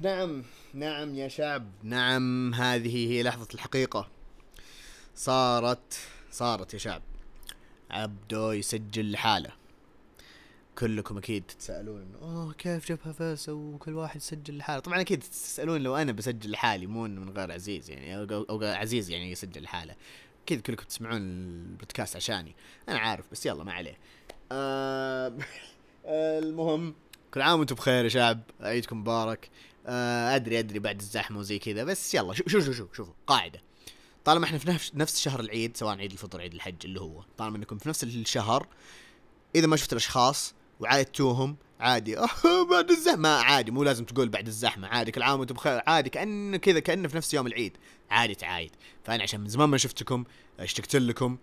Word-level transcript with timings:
نعم 0.00 0.42
نعم 0.74 1.14
يا 1.14 1.28
شعب. 1.28 1.66
نعم 1.82 2.54
هذه 2.54 3.08
هي 3.08 3.22
لحظة 3.22 3.48
الحقيقة. 3.54 4.08
صارت 5.14 5.98
صارت 6.30 6.74
يا 6.74 6.78
شعب. 6.78 7.02
عبدو 7.90 8.50
يسجل 8.50 9.12
لحاله. 9.12 9.50
كلكم 10.78 11.18
أكيد 11.18 11.44
تتسالون 11.48 12.14
أوه 12.22 12.52
كيف 12.52 12.88
جابها 12.88 13.12
فاس 13.12 13.48
وكل 13.48 13.94
واحد 13.94 14.16
يسجل 14.16 14.56
لحاله؟ 14.56 14.80
طبعا 14.80 15.00
أكيد 15.00 15.20
تسالون 15.20 15.80
لو 15.80 15.96
أنا 15.96 16.12
بسجل 16.12 16.50
لحالي 16.50 16.86
مو 16.86 17.02
من 17.02 17.30
غير 17.30 17.52
عزيز 17.52 17.90
يعني 17.90 18.16
أو, 18.16 18.46
أو 18.50 18.60
عزيز 18.62 19.10
يعني 19.10 19.30
يسجل 19.32 19.62
لحاله. 19.62 19.94
أكيد 20.44 20.60
كلكم 20.60 20.84
تسمعون 20.84 21.16
البودكاست 21.22 22.16
عشاني. 22.16 22.54
أنا 22.88 22.98
عارف 22.98 23.24
بس 23.32 23.46
يلا 23.46 23.64
ما 23.64 23.72
عليه. 23.72 23.98
آه 24.52 25.32
المهم 26.04 26.94
كل 27.34 27.42
عام 27.42 27.58
وأنتم 27.58 27.74
بخير 27.74 28.04
يا 28.04 28.08
شعب. 28.08 28.40
عيدكم 28.60 29.00
مبارك. 29.00 29.50
آه 29.86 30.36
أدري 30.36 30.58
أدري 30.58 30.78
بعد 30.78 31.00
الزحمة 31.00 31.38
وزي 31.38 31.58
كذا 31.58 31.84
بس 31.84 32.14
يلا 32.14 32.34
شوف 32.34 32.48
شوف 32.48 32.64
شوف 32.64 32.96
شوفوا 32.96 33.14
قاعدة 33.26 33.62
طالما 34.24 34.44
إحنا 34.44 34.58
في 34.58 34.68
نفس 34.68 34.92
نفس 34.94 35.20
شهر 35.20 35.40
العيد 35.40 35.76
سواء 35.76 35.96
عيد 35.96 36.12
الفطر 36.12 36.40
عيد 36.40 36.54
الحج 36.54 36.76
اللي 36.84 37.00
هو 37.00 37.24
طالما 37.38 37.56
إنكم 37.56 37.78
في 37.78 37.88
نفس 37.88 38.04
الشهر 38.04 38.66
إذا 39.54 39.66
ما 39.66 39.76
شفت 39.76 39.92
الأشخاص 39.92 40.54
وعايدتوهم 40.80 41.56
عادي 41.80 42.16
بعد 42.70 42.90
الزحمة 42.90 43.28
عادي 43.28 43.70
مو 43.70 43.84
لازم 43.84 44.04
تقول 44.04 44.28
بعد 44.28 44.46
الزحمة 44.46 44.88
عادي 44.88 45.12
كل 45.12 45.22
عام 45.22 45.40
وأنتم 45.40 45.54
بخير 45.54 45.82
عادي 45.86 46.10
كانه 46.10 46.56
كذا 46.56 46.80
كانه 46.80 47.08
في 47.08 47.16
نفس 47.16 47.34
يوم 47.34 47.46
العيد 47.46 47.76
عادي 48.10 48.34
تعايد 48.34 48.70
فأنا 49.04 49.22
عشان 49.22 49.40
من 49.40 49.48
زمان 49.48 49.68
ما 49.68 49.78
شفتكم 49.78 50.24
اشتقت 50.60 50.96
لكم 50.96 51.38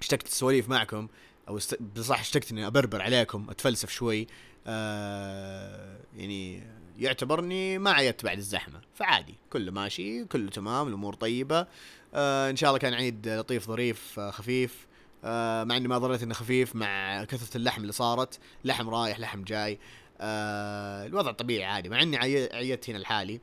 اشتقت 0.00 0.26
السواليف 0.26 0.68
معكم 0.68 1.08
أو. 1.48 1.58
بصح 1.96 2.20
اشتقت 2.20 2.50
إني 2.50 2.66
أبربر 2.66 3.02
عليكم 3.02 3.50
أتفلسف 3.50 3.90
شوي 3.90 4.26
آه 4.66 5.98
يعني 6.16 6.62
يعتبرني 6.98 7.78
ما 7.78 7.90
عيدت 7.90 8.24
بعد 8.24 8.36
الزحمة 8.38 8.80
فعادي 8.94 9.34
كله 9.52 9.72
ماشي 9.72 10.24
كله 10.24 10.50
تمام 10.50 10.88
الأمور 10.88 11.14
طيبة. 11.14 11.66
آه 12.14 12.50
إن 12.50 12.56
شاء 12.56 12.70
الله 12.70 12.78
كان 12.78 12.94
عيد 12.94 13.28
لطيف 13.28 13.66
ظريف 13.66 14.18
آه 14.18 14.30
خفيف. 14.30 14.86
آه 15.24 15.64
مع 15.64 15.76
إني 15.76 15.88
ما 15.88 15.98
ظنيت 15.98 16.22
إنه 16.22 16.34
خفيف 16.34 16.76
مع 16.76 17.24
كثرة 17.24 17.56
اللحم 17.56 17.82
اللي 17.82 17.92
صارت 17.92 18.38
لحم 18.64 18.88
رايح 18.88 19.20
لحم 19.20 19.44
جاي. 19.44 19.78
آه 20.20 21.06
الوضع 21.06 21.32
طبيعي 21.32 21.64
عادي 21.64 21.88
مع 21.88 22.02
إني 22.02 22.16
عيدت 22.52 22.90
هنا 22.90 22.98
لحالي 22.98 23.40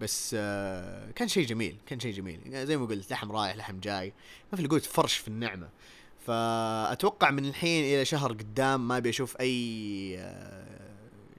بس 0.00 0.36
آه 0.38 1.10
كان 1.10 1.28
شيء 1.28 1.46
جميل 1.46 1.76
كان 1.86 2.00
شيء 2.00 2.12
جميل. 2.14 2.66
زي 2.66 2.76
ما 2.76 2.86
قلت 2.86 3.10
لحم 3.10 3.32
رايح 3.32 3.56
لحم 3.56 3.80
جاي 3.80 4.12
ما 4.52 4.58
في 4.58 4.66
قلت 4.66 4.84
فرش 4.84 5.14
في 5.14 5.28
النعمة. 5.28 5.68
فأتوقع 6.26 7.30
من 7.30 7.44
الحين 7.44 7.84
إلى 7.84 8.04
شهر 8.04 8.32
قدام 8.32 8.88
ما 8.88 8.96
أبي 8.96 9.08
أشوف 9.10 9.36
أي 9.40 10.14
آه، 10.18 10.79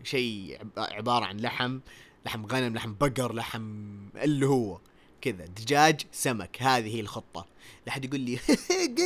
شيء 0.04 0.60
عبارة 0.78 1.26
عن 1.26 1.38
لحم 1.38 1.80
لحم 2.26 2.46
غنم 2.46 2.76
لحم 2.76 2.94
بقر 2.94 3.34
لحم 3.34 3.98
اللي 4.16 4.46
هو 4.46 4.80
كذا 5.22 5.46
دجاج 5.46 6.02
سمك 6.12 6.62
هذه 6.62 6.96
هي 6.96 7.00
الخطة. 7.00 7.46
لا 7.88 7.92
حد 7.92 8.06
يقول 8.06 8.20
لي 8.20 8.40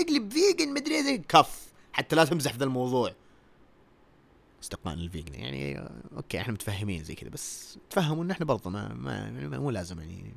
اقلب 0.02 0.32
vegan 0.32 0.74
مدري 0.74 1.18
كف. 1.18 1.66
حتى 1.94 2.16
لا 2.16 2.26
تمزح 2.26 2.52
في 2.52 2.58
ذا 2.58 2.64
الموضوع. 2.66 3.14
استقبال 4.64 4.94
ال 4.94 5.01
vegan 5.01 5.34
يعني 5.34 5.90
okay 6.16 6.42
إحنا 6.42 6.54
متفهمين 6.54 7.04
زي 7.04 7.16
كذا 7.16 7.30
بس 7.30 7.78
تفهموا 7.90 8.24
إن 8.24 8.32
إحنا 8.32 8.46
برضه 8.46 8.70
ما, 8.70 8.94
ما, 8.94 9.30
ما 9.30 9.60
مو 9.60 9.72
لازم 9.72 10.00
يعني. 10.00 10.34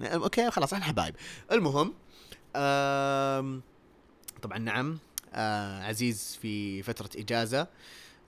أوكي 0.00 0.50
خلاص 0.50 0.72
إحنا 0.72 0.84
حبايب. 0.84 1.14
المهم 1.52 1.94
طبعا 4.42 4.58
نعم 4.58 4.98
آه 5.32 5.82
عزيز 5.82 6.38
في 6.42 6.82
فترة 6.82 7.10
إجازة. 7.16 7.66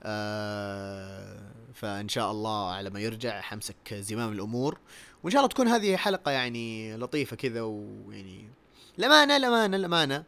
آه 0.03 1.53
فإن 1.73 2.09
شاء 2.09 2.31
الله 2.31 2.71
على 2.71 2.89
ما 2.89 2.99
يرجع 2.99 3.41
حمسك 3.41 3.93
زمام 3.93 4.31
الأمور. 4.31 4.77
وإن 5.23 5.31
شاء 5.31 5.39
الله 5.39 5.49
تكون 5.49 5.67
هذه 5.67 5.95
حلقة 5.95 6.31
يعني 6.31 6.95
لطيفة 6.97 7.35
كذا 7.35 7.61
ويعني 7.61 8.49
الأمانة 8.99 9.37
الأمانة 9.37 9.77
الأمانة 9.77 10.23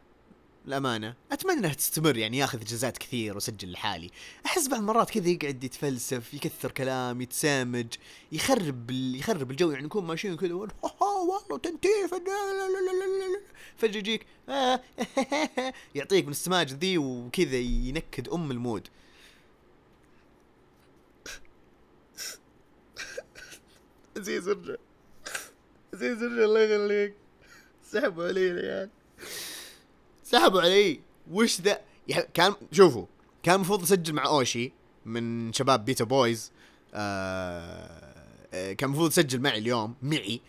الأمانة 0.66 1.14
أتمنى 1.32 1.58
أنها 1.58 1.74
تستمر 1.74 2.16
يعني 2.16 2.38
ياخذ 2.38 2.60
إجازات 2.60 2.98
كثير 2.98 3.34
وأسجل 3.34 3.72
لحالي. 3.72 4.10
أحس 4.46 4.68
بعض 4.68 4.80
المرات 4.80 5.10
كذا 5.10 5.28
يقعد 5.28 5.64
يتفلسف 5.64 6.34
يكثر 6.34 6.70
كلام 6.70 7.20
يتسامج 7.20 7.86
يخرب 8.32 8.90
يخرب 8.90 9.50
الجو 9.50 9.70
يعني 9.70 9.84
نكون 9.86 10.04
ماشيين 10.04 10.36
كذا 10.36 10.54
والله 11.00 11.58
تنتيف. 11.62 12.14
فجأة 13.78 13.98
يجيك 13.98 14.26
يعطيك 15.94 16.24
من 16.24 16.30
السماج 16.30 16.72
ذي 16.72 16.98
وكذا 16.98 17.56
ينكد 17.56 18.28
أم 18.28 18.50
ال 18.50 18.56
mood. 18.56 18.88
عزيز 24.16 24.48
ارجع 24.48 24.74
عزيز 25.94 26.22
ارجع 26.22 26.44
الله 26.44 26.60
يخليك. 26.60 27.14
سحبوا 27.92 28.28
علي 28.28 28.46
يا 28.46 28.52
عيال. 28.52 28.90
سحبوا 30.24 30.60
علي 30.60 31.00
وش 31.30 31.60
ذا؟ 31.60 31.80
كان 32.34 32.54
شوفوا. 32.72 33.06
كان 33.42 33.54
المفروض 33.54 33.82
اسجل 33.82 34.12
مع 34.12 34.26
أوشي 34.26 34.72
من 35.06 35.52
شباب 35.52 35.84
بيتا 35.84 36.04
بويز. 36.04 36.52
آه, 36.94 38.12
آه، 38.54 38.72
كان 38.72 38.88
المفروض 38.88 39.10
اسجل 39.10 39.40
معي 39.40 39.58
اليوم 39.58 39.94
معي. 40.02 40.40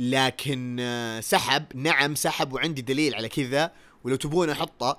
لكن 0.00 0.76
آه 0.80 1.20
سحب. 1.20 1.64
نعم 1.74 2.14
سحب. 2.14 2.52
وعندي 2.52 2.82
دليل 2.82 3.14
على 3.14 3.28
كذا. 3.28 3.72
ولو 4.04 4.16
تبون 4.16 4.50
أحطه. 4.50 4.98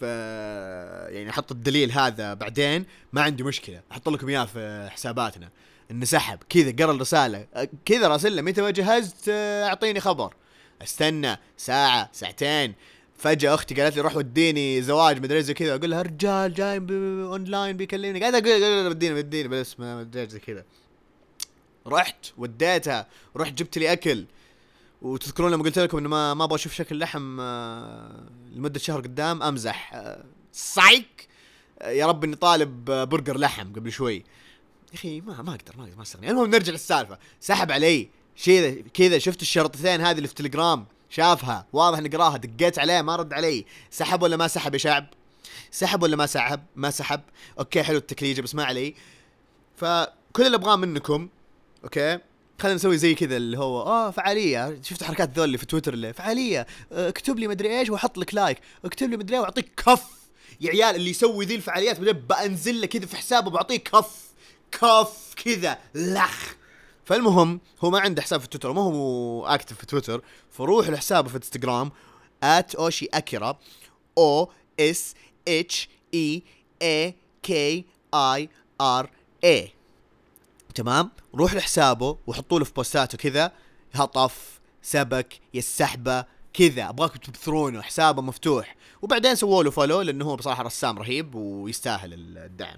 ف 0.00 0.02
يعني 0.02 1.30
أحط 1.30 1.52
الدليل 1.52 1.92
هذا 1.92 2.34
بعدين. 2.34 2.84
ما 3.12 3.22
عندي 3.22 3.42
مشكلة. 3.42 3.82
أحط 3.92 4.08
لكم 4.08 4.28
إياه 4.28 4.44
في 4.44 4.88
حساباتنا. 4.90 5.46
انه 5.46 5.52
سحب 6.02 6.38
كذا 6.48 6.72
قرأ 6.78 6.92
الرساله 6.92 7.46
كذا 7.84 8.08
راسله 8.08 8.42
متى 8.42 8.62
ما 8.62 8.70
جهزت 8.70 9.28
آه، 9.28 9.66
أعطيني 9.66 10.00
خبر. 10.00 10.34
استنى 10.82 11.36
ساعة 11.56 12.10
ساعتين. 12.12 12.74
فجأة 13.16 13.54
أختي 13.54 13.74
قالت 13.74 13.96
لي 13.96 14.02
روح 14.02 14.16
وديني 14.16 14.82
زواج 14.82 15.22
مدري 15.22 15.42
زي 15.42 15.54
كذا. 15.54 15.74
أقول 15.74 15.90
لها 15.90 16.02
رجال 16.02 16.54
جاي 16.54 16.76
اونلاين 16.76 17.76
بيكلمني. 17.76 18.20
قاعد 18.20 18.34
أقول 18.34 18.86
وديني 18.86 19.14
وديني. 19.14 19.48
بس 19.48 19.80
ما 19.80 20.00
أدري 20.00 20.28
زي 20.28 20.38
كذا. 20.38 20.64
رحت 21.86 22.26
وديتها. 22.36 23.06
رحت 23.36 23.52
جبت 23.52 23.78
لي 23.78 23.92
أكل. 23.92 24.26
وتذكرون 25.02 25.52
لما 25.52 25.62
قلت 25.62 25.78
لكم 25.78 25.98
إنه 25.98 26.08
ما 26.08 26.34
ما 26.34 26.44
أبغى 26.44 26.54
أشوف 26.54 26.74
شكل 26.74 26.98
لحم 26.98 27.40
آه، 27.40 28.28
لمدة 28.54 28.78
شهر 28.78 29.00
قدام 29.00 29.42
أمزح. 29.42 30.04
سايك 30.52 31.28
آه، 31.78 31.90
يا 31.90 32.06
رب 32.06 32.24
إني 32.24 32.36
طالب 32.36 32.84
برجر 32.84 33.38
لحم 33.38 33.72
قبل 33.72 33.92
شوي. 33.92 34.24
يا 34.94 34.98
أخي 34.98 35.20
ما 35.20 35.42
ما 35.42 35.50
أقدر 35.54 35.76
ما 35.76 35.84
أقدر 35.84 35.96
ما 35.96 36.02
أستغني. 36.02 36.30
المهم 36.30 36.50
نرجع 36.50 36.72
للسالفة. 36.72 37.18
سحب 37.40 37.72
علي 37.72 38.08
شيء 38.36 38.84
كذا 38.94 39.18
شفت 39.18 39.42
الشرطتين 39.42 40.00
هذه 40.00 40.16
اللي 40.16 40.28
في 40.28 40.34
تليجرام؟ 40.34 40.86
شافها 41.10 41.66
واضح 41.72 41.98
إني 41.98 42.08
قراها 42.08 42.36
دقيت 42.36 42.78
عليه 42.78 43.02
ما 43.02 43.16
رد 43.16 43.32
علي. 43.32 43.64
سحب 43.90 44.22
ولا 44.22 44.36
ما 44.36 44.48
سحب 44.48 44.74
يا 44.74 44.78
شعب؟ 44.78 45.06
سحب 45.70 46.02
ولا 46.02 46.16
ما 46.16 46.26
سحب؟ 46.26 46.62
ما 46.76 46.90
سحب. 46.90 47.20
okay 47.58 47.82
حلو 47.82 47.98
التكليجه 47.98 48.40
بس 48.40 48.54
ما 48.54 48.64
علي. 48.64 48.94
فكل 49.76 50.46
اللي 50.46 50.56
أبغاه 50.56 50.76
منكم 50.76 51.28
okay 51.84 52.18
خلينا 52.58 52.76
نسوي 52.76 52.98
زي 52.98 53.14
كذا 53.14 53.36
اللي 53.36 53.58
هو 53.58 53.82
آه 53.82 54.10
فعالية. 54.10 54.80
شفت 54.82 55.04
حركات 55.04 55.36
ذول 55.36 55.44
اللي 55.44 55.58
في 55.58 55.66
تويتر 55.66 55.94
اللي 55.94 56.12
فعالية 56.12 56.66
آه، 56.92 57.08
اكتب 57.08 57.38
لي 57.38 57.48
مدري 57.48 57.78
إيش 57.80 57.90
وأحط 57.90 58.18
لك 58.18 58.34
like. 58.34 58.58
اكتب 58.84 59.10
لي 59.10 59.16
مدري 59.16 59.38
وأعطيك 59.38 59.72
كف. 59.76 60.04
يا 60.60 60.70
عيال 60.70 60.96
اللي 60.96 61.10
يسوي 61.10 61.44
ذي 61.44 61.54
الفعاليات 61.54 62.00
بنزل 62.00 62.80
له 62.80 62.86
كذا 62.86 63.06
في 63.06 63.16
حسابه 63.16 63.50
بعطيه 63.50 63.76
كف. 63.76 64.23
كف 64.80 65.34
كذا 65.44 65.78
لخ. 65.94 66.54
فالمهم 67.04 67.60
هو 67.80 67.90
ما 67.90 68.00
عنده 68.00 68.22
حساب 68.22 68.40
في 68.40 68.48
تويتر 68.48 68.72
ما 68.72 68.82
هو 68.82 69.46
active 69.46 69.78
في 69.78 69.86
تويتر 69.86 70.22
فروح 70.50 70.88
لحسابه 70.88 71.28
في 71.28 71.36
انستغرام 71.36 71.92
at 72.42 72.74
اوشي 72.74 73.06
اكيرا 73.06 73.58
O 74.18 74.52
S 74.80 75.14
H 75.48 75.88
I 76.14 76.42
A 76.82 77.14
K 77.42 77.84
I 78.14 78.48
R 78.80 79.10
A 79.44 79.72
تمام؟ 80.74 81.10
روح 81.34 81.54
لحسابه 81.54 82.18
وحطوا 82.26 82.58
له 82.58 82.64
في 82.64 82.72
بوستاته 82.72 83.18
كذا 83.18 83.52
هطف 83.94 84.60
سبك 84.82 85.40
يسحبه 85.54 86.24
كذا. 86.54 86.88
أبغاكم 86.88 87.18
تبثرونه 87.18 87.82
حسابه 87.82 88.22
مفتوح. 88.22 88.76
وبعدين 89.02 89.34
سووا 89.34 89.62
له 89.62 89.70
follow 89.70 90.00
لأنه 90.00 90.24
هو 90.24 90.36
بصراحة 90.36 90.62
رسام 90.62 90.98
رهيب 90.98 91.34
ويستاهل 91.34 92.12
الدعم. 92.12 92.76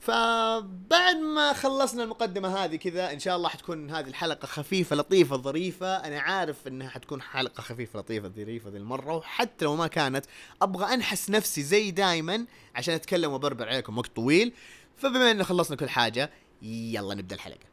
فبعد 0.00 1.16
ما 1.16 1.52
خلصنا 1.52 2.02
المقدمة 2.02 2.48
هذه 2.48 2.76
كذا 2.76 3.12
إن 3.12 3.18
شاء 3.18 3.36
الله 3.36 3.48
حتكون 3.48 3.90
هذه 3.90 4.08
الحلقة 4.08 4.46
خفيفة 4.46 4.96
لطيفة 4.96 5.36
ظريفة. 5.36 5.96
أنا 5.96 6.20
عارف 6.20 6.66
إنها 6.66 6.88
حتكون 6.88 7.22
حلقة 7.22 7.60
خفيفة 7.60 7.98
لطيفة 7.98 8.28
ظريفة 8.28 8.70
ذي 8.70 8.78
المرة. 8.78 9.16
وحتى 9.16 9.64
لو 9.64 9.76
ما 9.76 9.86
كانت 9.86 10.26
أبغى 10.62 10.94
أنحس 10.94 11.30
نفسي 11.30 11.62
زي 11.62 11.90
دايما 11.90 12.46
عشان 12.74 12.94
أتكلم 12.94 13.32
وبربر 13.32 13.68
عليكم 13.68 13.98
وقت 13.98 14.16
طويل. 14.16 14.52
فبما 14.96 15.30
ان 15.30 15.44
خلصنا 15.44 15.76
كل 15.76 15.88
حاجة 15.88 16.30
يلا 16.62 17.14
نبدأ 17.14 17.34
الحلقة. 17.34 17.69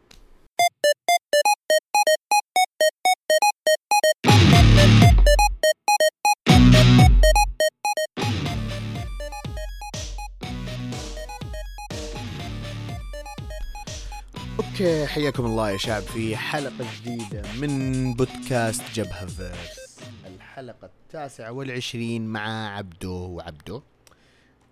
okay 14.81 15.07
حياكم 15.07 15.45
الله 15.45 15.71
يا 15.71 15.77
شعب 15.77 16.01
في 16.01 16.38
حلقة 16.38 16.85
جديدة 16.97 17.41
من 17.62 18.13
بودكاست 18.13 18.83
جبهة 18.94 19.25
فيرس. 19.25 20.00
الحلقة 20.25 20.85
التاسعة 20.85 21.51
والعشرين 21.51 22.27
مع 22.27 22.77
عبدو 22.77 23.13
وعبدو. 23.13 23.81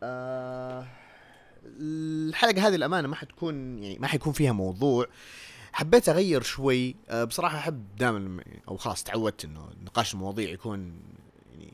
آه 0.03 0.87
الحلقة 1.65 2.67
هذه 2.67 2.75
الأمانة 2.75 3.07
ما 3.07 3.15
حتكون 3.15 3.83
يعني 3.83 3.99
ما 3.99 4.07
حيكون 4.07 4.33
فيها 4.33 4.51
موضوع. 4.51 5.07
حبيت 5.73 6.09
أغير 6.09 6.41
شوي. 6.41 6.95
آه 7.09 7.23
بصراحة 7.23 7.57
أحب 7.57 7.95
دائما 7.97 8.43
أو 8.67 8.77
خلاص 8.77 9.03
تعودت 9.03 9.45
إنه 9.45 9.69
نقاش 9.83 10.13
المواضيع 10.13 10.49
يكون 10.49 10.99
يعني 11.51 11.73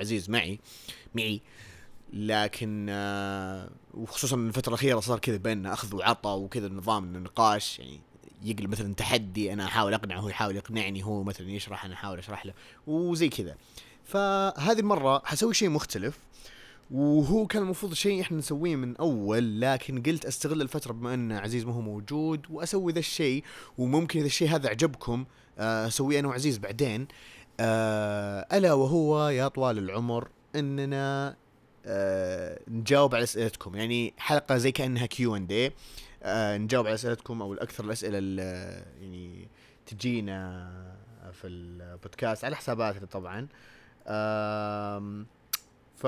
عزيز 0.00 0.30
معي 0.30 0.60
معي. 1.14 1.42
لكن 2.14 2.86
آه 2.90 3.70
وخصوصا 3.94 4.36
الفترة 4.36 4.68
الأخيرة 4.68 5.00
صار 5.00 5.18
كذا 5.18 5.36
بيننا 5.36 5.72
أخذ 5.72 5.96
وعطى 5.96 6.30
وكذا 6.30 6.68
نظام 6.68 7.04
النقاش 7.04 7.78
يعني 7.78 8.00
يقلب 8.42 8.70
مثلا 8.70 8.94
تحدي 8.94 9.52
أنا 9.52 9.64
أحاول 9.64 9.94
أقنعه 9.94 10.20
هو 10.20 10.28
يحاول 10.28 10.56
يقنعني 10.56 11.04
هو 11.04 11.22
مثلا 11.22 11.50
يشرح 11.50 11.84
أنا 11.84 11.94
أحاول 11.94 12.18
أشرح 12.18 12.46
له 12.46 12.52
وزي 12.86 13.28
كذا. 13.28 13.56
فهذه 14.04 14.80
المرة 14.80 15.22
حسوي 15.24 15.54
شيء 15.54 15.68
مختلف 15.68 16.18
وهو 16.90 17.46
كان 17.46 17.62
المفروض 17.62 17.94
شيء 17.94 18.20
إحنا 18.20 18.38
نسويه 18.38 18.76
من 18.76 18.96
أول 18.96 19.60
لكن 19.60 20.02
قلت 20.02 20.24
أستغل 20.24 20.62
الفترة 20.62 20.92
بما 20.92 21.14
أن 21.14 21.32
عزيز 21.32 21.64
ما 21.64 21.72
هو 21.72 21.80
موجود 21.80 22.46
وأسوي 22.50 22.92
ذا 22.92 22.98
الشيء 22.98 23.44
وممكن 23.78 24.18
إذا 24.18 24.26
الشيء 24.26 24.48
هذا 24.48 24.68
عجبكم 24.68 25.24
آه، 25.58 25.86
أسويه 25.86 26.20
أنا 26.20 26.28
وعزيز 26.28 26.58
بعدين. 26.58 27.08
آه، 27.60 28.46
ألا 28.52 28.72
وهو 28.72 29.28
يا 29.28 29.48
طوال 29.48 29.78
العمر 29.78 30.28
إننا 30.56 31.36
آه، 31.86 32.60
نجاوب 32.68 33.14
على 33.14 33.24
أسئلتكم. 33.24 33.76
يعني 33.76 34.14
حلقة 34.18 34.56
زي 34.56 34.72
كأنها 34.72 35.06
Q 35.06 35.36
and 35.36 35.52
A 35.52 35.72
نجاوب 36.58 36.86
على 36.86 36.94
أسئلتكم 36.94 37.42
أو 37.42 37.52
الأكثر 37.52 37.84
الأسئلة 37.84 38.18
اللي 38.18 38.42
يعني 39.00 39.48
تجينا 39.86 40.70
في 41.32 41.46
البودكاست 41.46 42.44
على 42.44 42.56
حساباتنا 42.56 43.06
طبعا. 43.06 43.48
ف 45.96 46.06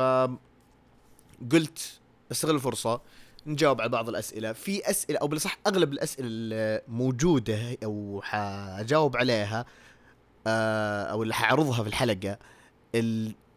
قلت 1.52 2.00
استغل 2.32 2.54
الفرصة 2.54 3.00
نجاوب 3.46 3.80
على 3.80 3.90
بعض 3.90 4.08
الأسئلة. 4.08 4.52
في 4.52 4.90
أسئلة 4.90 5.18
أو 5.18 5.28
بالأصح 5.28 5.58
أغلب 5.66 5.92
الأسئلة 5.92 6.28
الموجودة 6.28 7.76
أو 7.84 8.20
حجاوب 8.24 9.16
عليها 9.16 9.64
آه، 10.46 11.02
أو 11.04 11.22
اللي 11.22 11.34
حعرضها 11.34 11.82
في 11.82 11.88
الحلقة 11.88 12.38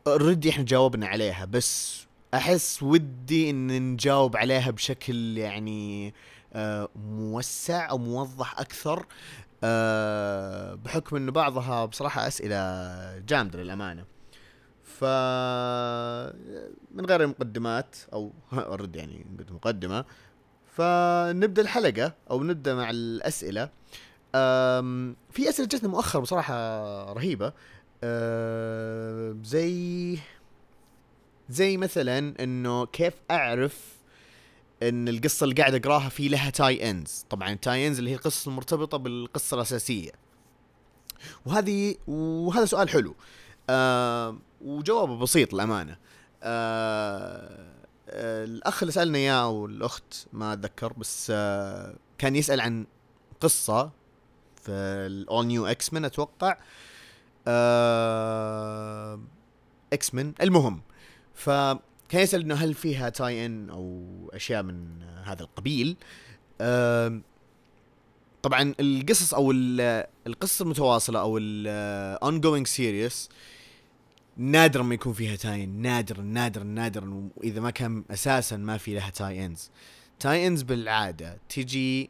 اوريدي 0.08 0.50
إحنا 0.50 0.64
جاوبنا 0.64 1.08
عليها 1.08 1.46
بس 1.46 2.06
أحس 2.34 2.84
ودي 2.84 3.50
إن 3.50 3.92
نجاوب 3.94 4.38
عليها 4.38 4.72
بشكل 4.72 5.38
يعني 5.38 6.14
آه، 6.54 6.90
موسع 6.96 7.90
أو 7.90 7.98
موضح 7.98 8.60
أكثر 8.60 9.06
آه، 9.64 10.76
بحكم 10.76 11.16
انه 11.16 11.32
بعضها 11.32 11.86
بصراحة 11.86 12.28
أسئلة 12.28 13.20
جامدة 13.20 13.64
للأمانة. 13.64 14.06
ف 14.84 15.04
من 16.94 17.06
غير 17.06 17.28
مقدمات 17.28 17.96
أو 18.14 18.34
اوريدي 18.54 19.00
يعني 19.00 19.26
مقدمة. 19.52 20.06
فنبدا 20.66 21.62
الحلقة 21.62 22.14
أو 22.32 22.44
نبدأ 22.44 22.76
مع 22.76 22.90
الأسئلة. 22.90 23.70
في 25.32 25.50
أسئلة 25.50 25.68
جتنا 25.68 25.90
مؤخر 25.90 26.20
بصراحة 26.20 26.54
رهيبة. 27.14 27.54
زي 29.44 30.18
زي 31.50 31.78
مثلا 31.78 32.44
إنه 32.44 32.86
كيف 32.86 33.14
أعرف 33.32 33.78
إن 34.84 35.08
القصة 35.08 35.44
اللي 35.44 35.56
قاعد 35.56 35.76
أقراها 35.76 36.10
في 36.10 36.28
لها 36.28 36.50
tie-ins 36.50 37.26
طبعا 37.30 37.50
ال 37.50 37.88
tie-ins 37.88 37.98
اللي 37.98 38.10
هي 38.12 38.16
القصص 38.16 38.48
المرتبطة 38.48 38.98
بالقصة 38.98 39.56
الأساسية. 39.56 40.12
وهذه 41.46 41.96
وهذا 42.08 42.66
سؤال 42.66 42.90
حلو. 42.90 43.16
آه 43.70 44.38
وجوابه 44.62 45.18
بسيط 45.18 45.54
للأمانة. 45.54 45.98
آه 46.44 47.74
الأخ 48.44 48.84
اللي 48.84 48.92
سألنا 48.92 49.18
إياه 49.18 49.44
أو 49.44 49.66
الاخت 49.66 50.28
ما 50.34 50.54
أتذكر 50.54 50.94
بس 50.94 51.32
آه 51.36 51.96
كان 52.18 52.36
يسأل 52.36 52.62
عن 52.62 52.86
قصة 53.42 53.92
في 54.62 54.72
الأول 55.08 55.46
New 55.46 55.66
X-Men 55.66 56.06
أتوقع. 56.06 56.58
آه 57.48 59.20
X-Men 59.94 60.34
المهم 60.42 60.82
ف 61.40 61.50
كان 62.10 62.22
يسأل 62.22 62.42
إنه 62.42 62.56
هل 62.56 62.74
فيها 62.74 63.10
tie-in 63.10 63.70
أو 63.70 64.06
أشياء 64.34 64.64
من 64.64 65.04
هذا 65.24 65.42
القبيل؟ 65.44 65.96
طبعا 68.42 68.74
القصص 68.80 69.34
أو 69.34 69.52
القصة 70.28 70.64
المتواصلة 70.64 71.20
أو 71.20 71.38
ال 71.38 72.42
ongoing 72.42 72.68
series 72.68 73.30
نادرا 74.38 74.84
ما 74.84 74.94
يكون 74.94 75.14
فيها 75.14 75.36
tie-in 75.36 75.82
نادرا 75.82 76.22
نادرا 76.22 76.64
نادرا 76.64 77.30
وإذا 77.38 77.62
ما 77.62 77.70
كان 77.72 78.04
أساسا 78.12 78.58
ما 78.58 78.78
في 78.78 78.94
لها 78.96 79.10
tie-ins 79.10 79.70
tie-ins 80.20 80.62
بالعادة 80.62 81.38
تجي 81.50 82.10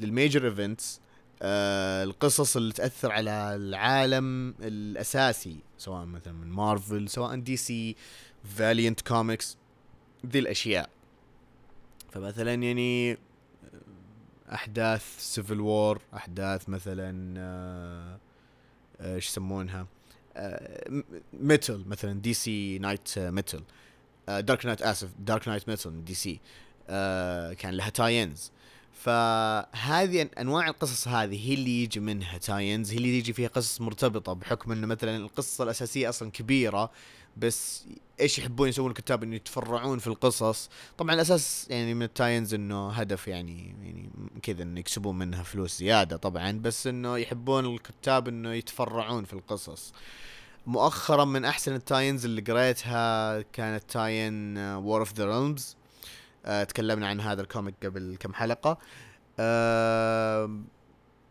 لل 0.00 0.13
major 0.13 0.44
events 0.44 1.00
آه 1.42 2.04
القصص 2.04 2.56
اللي 2.56 2.72
تأثر 2.72 3.12
على 3.12 3.30
العالم 3.54 4.54
الأساسي 4.60 5.56
سواء 5.78 6.04
مثلا 6.04 6.32
من 6.32 6.50
مارفل 6.50 7.08
سواء 7.08 7.36
دي 7.36 7.56
سي 7.56 7.96
فاليانت 8.44 9.00
كوميكس 9.00 9.56
ذي 10.26 10.38
الأشياء. 10.38 10.90
فمثلا 12.10 12.54
يعني 12.54 13.18
أحداث 14.52 15.02
Civil 15.18 15.60
War 15.60 16.00
أحداث 16.14 16.68
مثلا 16.68 17.34
آه، 17.38 18.18
آه، 19.00 19.14
إيش 19.14 19.28
يسمونها؟ 19.28 19.86
Metal 21.32 21.84
مثلا 21.86 22.20
دي 22.20 22.34
سي 22.34 22.78
Night 22.78 23.18
Metal 23.18 23.62
Dark 24.28 24.66
Night 24.66 24.82
آسف 24.82 25.08
Dark 25.18 25.48
Night 25.48 25.68
Metal 25.68 26.04
دي 26.04 26.14
سي 26.14 26.40
كان 27.54 27.70
لها 27.70 27.88
tie-ins 27.88 28.52
فهذه 28.92 30.28
أنواع 30.38 30.68
القصص 30.68 31.08
هذه 31.08 31.48
هي 31.48 31.54
اللي 31.54 31.82
يجي 31.82 32.00
منها 32.00 32.38
tie-ins 32.38 32.92
هي 32.92 32.96
اللي 32.96 33.18
يجي 33.18 33.32
فيها 33.32 33.48
قصص 33.48 33.80
مرتبطة 33.80 34.32
بحكم 34.32 34.72
إنه 34.72 34.86
مثلا 34.86 35.16
القصة 35.16 35.64
الأساسية 35.64 36.08
أصلا 36.08 36.30
كبيرة. 36.30 36.90
بس 37.36 37.84
إيش 38.20 38.38
يحبون 38.38 38.68
يسوون 38.68 38.90
الكتاب 38.90 39.22
إنه 39.22 39.36
يتفرعون 39.36 39.98
في 39.98 40.06
القصص. 40.06 40.70
طبعا 40.98 41.14
الاساس 41.14 41.66
يعني 41.70 41.94
من 41.94 42.02
ال 42.02 42.09
tie-ins 42.09 42.54
إنه 42.54 42.90
هدف 42.90 43.28
يعني 43.28 43.76
يعني 43.82 44.10
كذا 44.42 44.62
إنه 44.62 44.80
يكسبون 44.80 45.18
منها 45.18 45.42
فلوس 45.42 45.78
زيادة 45.78 46.16
طبعا 46.16 46.52
بس 46.52 46.86
إنه 46.86 47.16
يحبون 47.18 47.74
الكتاب 47.74 48.28
إنه 48.28 48.52
يتفرعون 48.52 49.24
في 49.24 49.32
القصص. 49.32 49.92
مؤخرا 50.66 51.24
من 51.24 51.44
أحسن 51.44 51.74
ال 51.74 51.80
tie-ins 51.80 52.24
اللي 52.24 52.40
قريتها 52.40 53.40
كانت 53.42 53.90
tie-in 53.90 54.58
War 54.58 55.00
of 55.00 55.14
the 55.14 55.24
Realms 55.24 55.76
تكلمنا 56.68 57.06
عن 57.06 57.20
هذا 57.20 57.42
ال 57.42 57.47
comic 57.47 57.74
قبل 57.82 58.16
كم 58.20 58.34
حلقة. 58.34 58.78
أه 59.38 60.60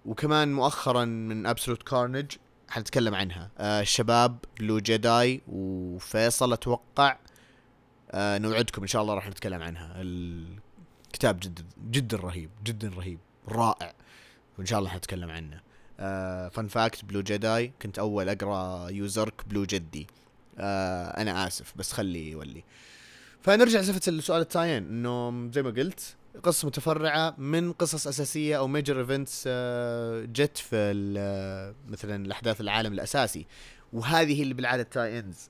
وكمان 0.06 0.54
مؤخرا 0.54 1.06
من 1.06 1.46
Absolute 1.46 1.84
Carnage 1.84 2.32
حنتكلم 2.70 3.16
عنها. 3.16 3.52
آه 3.58 3.82
الشباب 3.82 4.38
بلو 4.60 4.80
جداي 4.80 5.42
وفيصل 5.48 6.54
أتوقع 6.54 7.18
آه 8.12 8.38
نوعدكم 8.38 8.82
إن 8.82 8.88
شاء 8.88 9.02
الله 9.02 9.14
راح 9.14 9.30
نتكلم 9.30 9.62
عنها. 9.62 9.94
الكتاب 9.96 11.40
جدا 11.40 11.64
جدا 11.92 12.18
رهيب 12.18 12.50
جدا 12.64 12.90
رهيب 12.98 13.20
رائع 13.48 13.94
وإن 14.58 14.66
شاء 14.66 14.80
الله 14.80 14.90
حنتكلم 14.90 15.30
عنه. 15.30 15.62
آه 16.00 16.50
fun 16.50 16.68
fact 16.68 17.06
بلو 17.06 17.22
جداي 17.22 17.74
كنت 17.82 18.00
أول 18.00 18.30
أقرأ 18.30 18.90
user 18.90 19.36
ك 19.36 19.48
بلو 19.48 19.64
جدي 19.64 20.08
آه 20.58 21.22
أنا 21.22 21.48
آسف 21.48 21.74
بس 21.76 21.92
خلي 21.92 22.32
يولي. 22.32 22.64
فنرجع 23.42 23.80
لسالفه 23.80 24.10
السؤال 24.10 24.42
ال 24.42 24.48
tie-in 24.48 24.84
إنه 24.84 25.52
زي 25.52 25.64
ما 25.64 25.70
قلت 25.70 26.16
قصص 26.44 26.66
متفرعة 26.66 27.36
من 27.38 27.72
قصص 27.74 28.08
أساسية 28.08 28.58
أو 28.58 28.68
major 28.68 29.00
events 29.00 29.48
جت 30.32 30.58
في 30.58 30.94
مثلا 31.90 32.26
الأحداث 32.26 32.62
العالم 32.62 32.94
الأساسي. 32.94 33.46
وهذه 33.94 34.42
اللي 34.44 34.54
بالعادة 34.54 34.84
tie-ins 34.84 35.50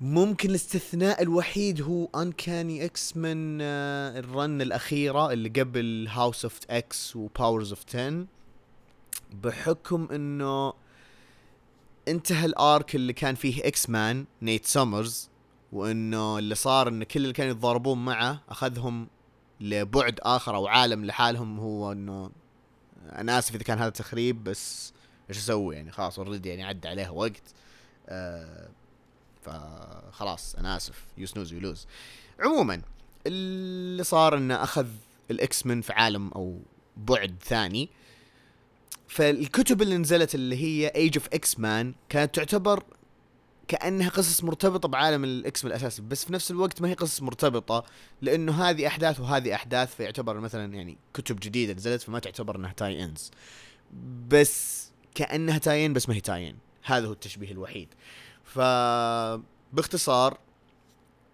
ممكن 0.00 0.50
الاستثناء 0.50 1.22
الوحيد 1.22 1.82
هو 1.82 2.08
Uncanny 2.16 2.84
X 2.84 3.16
من 3.16 3.60
ال 3.60 3.85
run 3.85 4.62
الأخيرة 4.62 5.32
اللي 5.32 5.48
قبل 5.48 6.08
House 6.08 6.44
of 6.44 6.58
X 6.70 7.16
و 7.16 7.24
Powers 7.24 7.70
of 7.72 7.84
10 7.88 8.26
بحكم 9.42 10.08
إنه 10.12 10.72
انتهى 12.08 12.46
ال 12.46 12.58
arc 12.58 12.94
اللي 12.94 13.12
كان 13.12 13.34
فيه 13.34 13.66
X-Man 13.66 14.24
Nate 14.42 14.66
Summers 14.66 15.30
وإنه 15.72 16.38
اللي 16.38 16.54
صار 16.54 16.88
إن 16.88 17.04
كل 17.04 17.20
اللي 17.20 17.32
كانوا 17.32 17.52
يتضاربون 17.52 18.04
معه 18.04 18.42
أخذهم 18.48 19.08
لبعد 19.60 20.20
آخر 20.22 20.56
أو 20.56 20.66
عالم 20.66 21.04
لحالهم 21.04 21.58
هو 21.58 21.92
إنه 21.92 22.30
أنا 23.12 23.38
آسف 23.38 23.54
إذا 23.54 23.62
كان 23.62 23.78
هذا 23.78 23.90
تخريب 23.90 24.44
بس 24.44 24.92
إيش 25.30 25.38
أسوي 25.38 25.76
يعني؟ 25.76 25.90
خلاص 25.90 26.18
already 26.18 26.48
يعني 26.48 26.64
عدى 26.64 26.88
عليها 26.88 27.10
وقت. 27.10 27.42
آه 28.08 28.68
فخلاص 29.42 30.54
أنا 30.54 30.76
آسف. 30.76 31.04
you 31.18 31.26
snooze 31.26 31.52
you 31.52 31.74
عموما 32.40 32.82
اللي 33.26 34.04
صار 34.04 34.36
إنه 34.36 34.62
أخذ 34.62 34.86
ال 35.30 35.66
X-Men 35.66 35.80
في 35.80 35.92
عالم 35.92 36.28
أو 36.28 36.58
بعد 36.96 37.36
ثاني. 37.44 37.88
فالكتب 39.08 39.82
اللي 39.82 39.96
نزلت 39.96 40.34
اللي 40.34 40.56
هي 40.56 40.88
Age 40.88 41.18
of 41.18 41.26
X-Man 41.26 41.94
كانت 42.08 42.34
تعتبر 42.34 42.84
كأنها 43.70 44.08
قصص 44.08 44.44
مرتبطة 44.44 44.88
بعالم 44.88 45.24
ال 45.24 45.64
X-Men 45.64 45.72
الاساسي 45.72 46.02
بس 46.02 46.24
في 46.24 46.32
نفس 46.32 46.50
الوقت 46.50 46.82
ما 46.82 46.88
هي 46.88 46.94
قصص 46.94 47.22
مرتبطة 47.22 47.84
لأنه 48.22 48.52
هذه 48.52 48.86
أحداث 48.86 49.20
وهذه 49.20 49.54
أحداث 49.54 49.94
فيعتبر 49.94 50.40
مثلا 50.40 50.74
يعني 50.74 50.98
كتب 51.14 51.40
جديدة 51.40 51.72
نزلت 51.72 52.02
فما 52.02 52.18
تعتبر 52.18 52.56
إنها 52.56 52.72
tie-ins 52.72 53.30
بس 54.28 54.90
كأنها 55.14 55.58
tie-in 55.58 55.92
بس 55.92 56.08
ما 56.08 56.14
هي 56.14 56.20
tie-in 56.20 56.56
هذا 56.82 57.06
هو 57.06 57.12
التشبيه 57.12 57.52
الوحيد. 57.52 57.88
ف 58.44 58.58
باختصار 59.72 60.38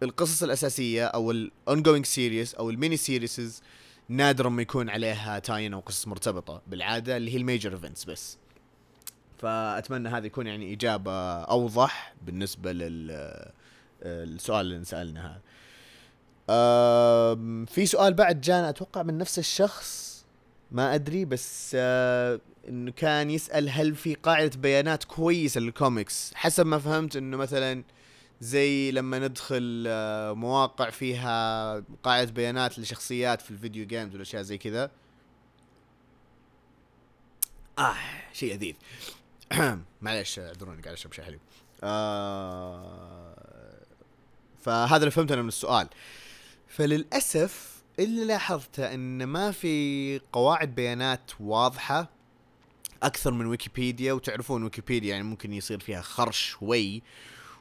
القصص 0.02 0.42
الأساسية 0.42 1.06
أو 1.06 1.30
ال 1.30 1.40
ongoing 1.40 2.04
series 2.04 2.54
أو 2.54 2.70
ال 2.70 2.76
mini 2.76 2.96
series 2.96 3.62
نادرا 4.08 4.48
ما 4.48 4.62
يكون 4.62 4.88
عليها 4.90 5.38
tie-in 5.38 5.74
أو 5.74 5.80
قصص 5.80 6.08
مرتبطة. 6.08 6.62
بالعادة 6.66 7.16
اللي 7.16 7.32
هي 7.32 7.36
ال 7.36 7.42
major 7.42 7.72
events 7.72 8.04
بس. 8.04 8.38
فأتمنى 9.38 10.08
هذا 10.08 10.26
يكون 10.26 10.46
يعني 10.46 10.72
إجابة 10.72 11.12
أوضح 11.42 12.14
بالنسبة 12.26 12.72
لل 12.72 13.10
السؤال 14.02 14.66
اللي 14.72 14.84
سألنا 14.84 15.26
هذا. 15.26 15.40
في 17.66 17.86
سؤال 17.86 18.14
بعد 18.14 18.40
جانا 18.40 18.68
أتوقع 18.68 19.02
من 19.02 19.18
نفس 19.18 19.38
الشخص 19.38 20.16
ما 20.70 20.94
أدري 20.94 21.24
بس 21.24 21.72
آه، 21.74 22.40
إنه 22.68 22.90
كان 22.90 23.30
يسأل 23.30 23.68
هل 23.68 23.94
في 23.94 24.14
قاعدة 24.14 24.58
بيانات 24.58 25.04
كويسة 25.04 25.60
للكوميكس؟ 25.60 26.34
حسب 26.34 26.66
ما 26.66 26.78
فهمت 26.78 27.16
إنه 27.16 27.36
مثلا 27.36 27.84
زي 28.40 28.90
لما 28.90 29.18
ندخل 29.18 29.84
آه، 29.88 30.32
مواقع 30.32 30.90
فيها 30.90 31.82
قاعدة 32.02 32.32
بيانات 32.32 32.78
لشخصيات 32.78 33.42
في 33.42 33.50
الفيديو 33.50 33.86
جيمز 33.86 34.12
والأشياء 34.12 34.42
زي 34.42 34.58
كذا. 34.58 34.90
آه 37.78 37.94
شيء 38.32 38.54
لذيذ 38.54 38.74
معلش 40.02 40.38
اعذروني 40.38 40.82
قاعد 40.82 40.94
أشرب 40.94 41.12
شيء 41.12 41.24
حلو 41.24 41.38
آه 41.82 43.36
فهذا 44.60 44.96
اللي 44.96 45.10
فهمته 45.10 45.32
أنا 45.34 45.42
من 45.42 45.48
السؤال. 45.48 45.88
فللأسف 46.68 47.82
اللي 47.98 48.24
لاحظته 48.24 48.94
إن 48.94 49.24
ما 49.24 49.50
في 49.50 50.20
قواعد 50.32 50.74
بيانات 50.74 51.30
واضحة 51.40 52.10
أكثر 53.02 53.30
من 53.30 53.46
ويكيبيديا 53.46 54.12
وتعرفون 54.12 54.62
ويكيبيديا 54.62 55.10
يعني 55.10 55.22
ممكن 55.22 55.52
يصير 55.52 55.80
فيها 55.80 56.02
خرش 56.02 56.48
شوي 56.50 57.02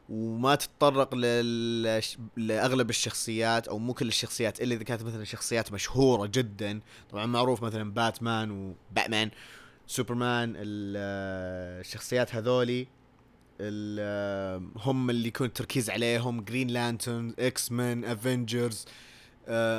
وما 0.10 0.56
تتطرق 0.56 1.15
لل... 1.15 2.01
لأغلب 2.38 2.89
الشخصيات 2.89 3.68
أو 3.68 3.77
مو 3.77 3.94
كل 3.94 4.08
الشخصيات 4.08 4.62
إلا 4.62 4.75
إذا 4.75 4.84
كانت 4.84 5.04
مثلا 5.04 5.24
شخصيات 5.24 5.72
مشهورة 5.72 6.27
جدا. 6.34 6.80
طبعا 7.12 7.25
معروف 7.25 7.63
مثلا 7.63 7.92
باتمان 7.92 8.51
وباتمان. 8.51 9.32
سوبرمان 9.88 10.54
الشخصيات 10.58 12.36
هذولي 12.36 12.88
هم 14.86 15.10
اللي 15.10 15.27
يكون 15.27 15.48
التركيز 15.48 15.89
عليهم 15.89 16.42
جرين 16.42 16.68
لانترن 16.68 17.34
X-Men 17.39 18.05
Avengers 18.05 18.86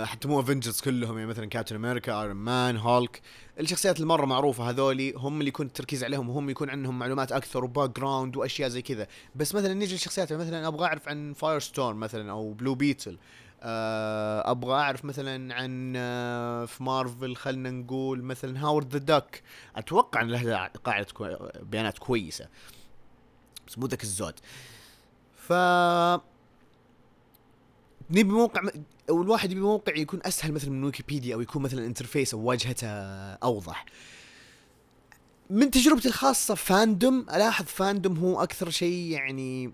حتى 0.04 0.28
مو 0.28 0.40
Avengers 0.40 0.80
كلهم 0.80 1.18
يعني 1.18 1.30
مثلا 1.30 1.46
كابتن 1.46 1.76
أمريكا 1.76 2.20
ايرون 2.20 2.36
مان 2.36 2.76
هولك 2.76 3.20
الشخصيات 3.60 4.00
المرة 4.00 4.26
معروفة 4.26 4.70
هذولي 4.70 5.12
هم 5.16 5.38
اللي 5.38 5.48
يكون 5.48 5.66
التركيز 5.66 6.04
عليهم 6.04 6.30
وهم 6.30 6.50
يكون 6.50 6.70
عندهم 6.70 6.98
معلومات 6.98 7.32
أكثر 7.32 7.64
و 7.64 7.90
background 7.96 8.36
وأشياء 8.36 8.68
زي 8.68 8.82
كذا. 8.82 9.06
بس 9.36 9.54
مثلا 9.54 9.74
نيجي 9.74 9.92
للشخصيات 9.92 10.32
مثلا 10.32 10.66
أبغى 10.66 10.86
أعرف 10.86 11.08
عن 11.08 11.32
فاير 11.32 11.60
ستورم 11.60 12.00
مثلا 12.00 12.30
أو 12.30 12.52
بلو 12.52 12.74
بيتل 12.74 13.10
آه، 13.12 13.18
أبغى 13.62 14.74
أعرف 14.74 15.04
مثلا 15.04 15.54
عن 15.54 15.92
آه، 15.96 16.64
في 16.64 16.82
مارفل 16.82 17.36
خلينا 17.36 17.70
نقول 17.70 18.22
مثلا 18.22 18.60
هاورد 18.64 18.92
ذا 18.92 19.18
دك 19.18 19.42
أتوقع 19.76 20.22
إن 20.22 20.28
له 20.28 20.66
قاعدة. 20.84 21.06
بيانات 21.62 21.98
كويسة. 21.98 22.48
بس 23.68 23.78
مو 23.78 23.86
ذاك 23.86 24.02
الزود. 24.02 24.34
ف 25.36 25.52
نبي 28.10 28.24
موقع 28.24 28.62
أو 29.10 29.22
الواحد 29.22 29.52
يبي 29.52 29.60
موقع 29.60 29.96
يكون 29.96 30.20
أسهل 30.24 30.52
مثلا 30.52 30.70
من 30.70 30.84
ويكيبيديا 30.84 31.34
أو 31.34 31.40
يكون 31.40 31.62
مثلا 31.62 31.86
interface 31.86 32.34
أو 32.34 32.40
واجهته 32.40 32.88
أوضح. 33.34 33.84
من 35.50 35.70
تجربتي 35.70 36.08
الخاصة 36.08 36.54
فاندوم 36.54 37.20
ألاحظ 37.20 37.64
فاندوم 37.64 38.18
هو 38.18 38.42
أكثر 38.42 38.70
شيء 38.70 39.10
يعني 39.10 39.72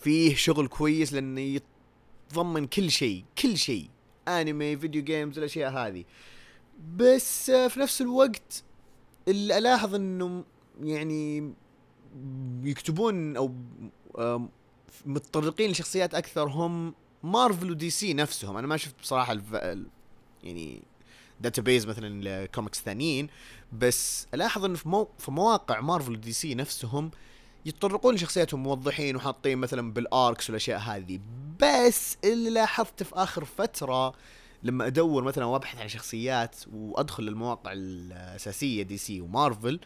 فيه 0.00 0.34
شغل 0.34 0.68
كويس 0.68 1.12
لأنه 1.12 1.60
يتضمن 2.30 2.66
كل 2.66 2.90
شيء 2.90 3.24
كل 3.42 3.56
شيء. 3.56 3.90
anime 4.28 4.76
video 4.76 5.02
games 5.02 5.38
الأشياء 5.38 5.72
هذه. 5.72 6.04
بس 6.96 7.50
في 7.50 7.80
نفس 7.80 8.00
الوقت 8.00 8.64
اللي 9.28 9.58
ألاحظ 9.58 9.94
انه 9.94 10.44
يعني 10.82 11.52
يكتبون 12.62 13.36
أو 13.36 13.54
متطرقين 15.06 15.70
لشخصيات 15.70 16.14
أكثر. 16.14 16.48
هم 16.48 16.94
مارفل 17.22 17.70
ودي 17.70 17.90
سي 17.90 18.14
نفسهم. 18.14 18.56
أنا 18.56 18.66
ما 18.66 18.76
شفت 18.76 18.94
بصراحة 19.02 19.32
الف... 19.32 19.52
يعني 20.42 20.82
database 21.40 21.86
مثلا 21.86 22.44
لكوميكس 22.44 22.80
ثانيين. 22.80 23.28
بس 23.72 24.26
ألاحظ 24.34 24.64
انه 24.64 24.76
في, 24.76 24.88
مو... 24.88 25.08
في 25.18 25.30
مواقع 25.30 25.80
مارفل 25.80 26.12
ودي 26.12 26.32
سي 26.32 26.54
نفسهم 26.54 27.10
يتطرقون 27.66 28.14
لشخصياتهم 28.14 28.62
موضحين 28.62 29.16
وحاطين 29.16 29.58
مثلا 29.58 29.92
بال 29.92 30.11
arcs 30.11 30.50
والأشياء 30.50 30.78
هذه. 30.78 31.20
بس 31.60 32.16
اللي 32.24 32.50
لاحظته 32.50 33.04
في 33.04 33.14
آخر 33.14 33.44
فترة 33.44 34.14
لما 34.62 34.86
أدور 34.86 35.22
مثلا 35.22 35.44
وأبحث 35.44 35.80
عن 35.80 35.88
شخصيات 35.88 36.56
وأدخل 36.72 37.22
للمواقع 37.22 37.72
الأساسية 37.72 38.82
دي 38.82 38.96
سي 38.96 39.20
ومارفل 39.20 39.80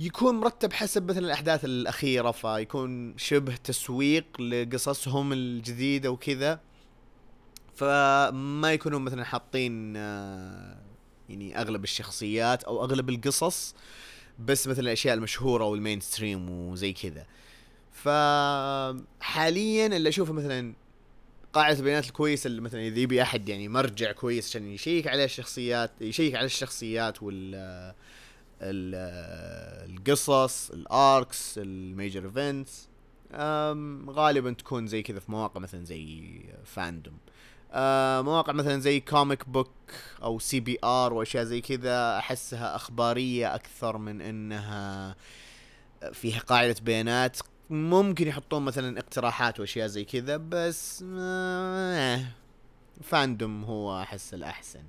يكون 0.00 0.34
مرتب 0.34 0.72
حسب 0.72 1.10
مثلا 1.10 1.26
الأحداث 1.26 1.64
الأخيرة 1.64 2.30
فيكون 2.30 3.18
شبه 3.18 3.56
تسويق 3.56 4.40
لقصصهم 4.40 5.32
الجديدة 5.32 6.10
وكذا. 6.10 6.60
فما 7.74 8.72
يكونوا 8.72 8.98
مثلا 8.98 9.24
حاطين 9.24 9.96
آه، 9.96 10.76
يعني 11.28 11.60
أغلب 11.60 11.84
الشخصيات 11.84 12.64
أو 12.64 12.84
أغلب 12.84 13.10
القصص. 13.10 13.74
بس 14.44 14.68
مثلا 14.68 14.84
الأشياء 14.84 15.14
المشهورة 15.14 15.64
وال 15.64 16.00
mainstream 16.00 16.50
وزي 16.50 16.92
كذا. 16.92 17.26
فحاليا 17.92 19.86
اللي 19.86 20.08
أشوفه 20.08 20.32
مثلا 20.32 20.74
قاعدة 21.52 21.78
البيانات 21.78 22.06
الكويسة 22.06 22.48
اللي 22.48 22.60
مثلا 22.60 22.80
إذا 22.80 22.98
يبي 22.98 23.22
أحد 23.22 23.48
يعني 23.48 23.68
مرجع 23.68 24.12
كويس 24.12 24.48
عشان 24.48 24.66
يشيك 24.66 25.06
على 25.06 25.24
الشخصيات 25.24 25.90
يشيك 26.00 26.34
على 26.34 26.46
الشخصيات 26.46 27.22
وال 27.22 27.94
القصص 29.90 30.70
ال 30.70 30.88
arcs 30.88 31.58
ال 31.58 31.69
major 31.69 32.24
events 32.24 32.88
غالبا 34.10 34.52
تكون 34.52 34.86
زي 34.86 35.02
كذا 35.02 35.20
في 35.20 35.32
مواقع 35.32 35.60
مثلا 35.60 35.84
زي 35.84 36.40
فاندوم. 36.64 37.18
آه 37.72 38.22
مواقع 38.22 38.52
مثلا 38.52 38.78
زي 38.80 39.00
Comic 39.00 39.48
Book 39.48 39.70
أو 40.22 40.38
CBR 40.38 41.12
وأشياء 41.12 41.44
زي 41.44 41.60
كذا 41.60 42.18
أحسها 42.18 42.76
أخبارية 42.76 43.54
أكثر 43.54 43.98
من 43.98 44.20
إنها 44.20 45.16
فيها 46.12 46.40
قاعدة 46.40 46.76
بيانات. 46.82 47.38
ممكن 47.70 48.28
يحطون 48.28 48.62
مثلا 48.62 48.98
اقتراحات 48.98 49.60
وأشياء 49.60 49.86
زي 49.86 50.04
كذا 50.04 50.36
بس 50.36 51.04
آه 51.18 52.24
فاندوم 53.02 53.64
هو 53.64 54.02
أحس 54.02 54.34
الأحسن 54.34 54.84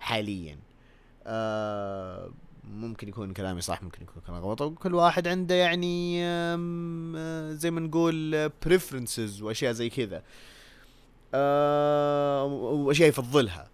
حاليا. 0.00 0.58
آه 1.26 2.30
ممكن 2.64 3.08
يكون 3.08 3.32
كلامي 3.32 3.60
صح 3.60 3.82
ممكن 3.82 4.02
يكون 4.02 4.22
كلامي 4.26 4.40
غلط. 4.40 4.60
وكل 4.60 4.94
واحد 4.94 5.28
عنده 5.28 5.54
يعني 5.54 6.24
آه، 6.24 7.52
زي 7.52 7.70
ما 7.70 7.80
نقول 7.80 8.48
preferences 8.48 9.42
وأشياء 9.42 9.72
زي 9.72 9.90
كذا. 9.90 10.16
آه، 10.16 10.22
وأشياء 11.34 13.08
يفضلها. 13.08 13.70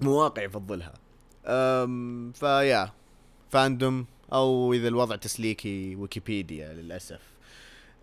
مواقع 0.00 0.42
يفضلها. 0.42 0.94
فيا 2.32 2.92
فاندوم 3.50 4.06
أو 4.32 4.72
إذا 4.72 4.88
الوضع 4.88 5.16
تسليكي 5.16 5.96
ويكيبيديا 5.96 6.72
للأسف. 6.72 7.20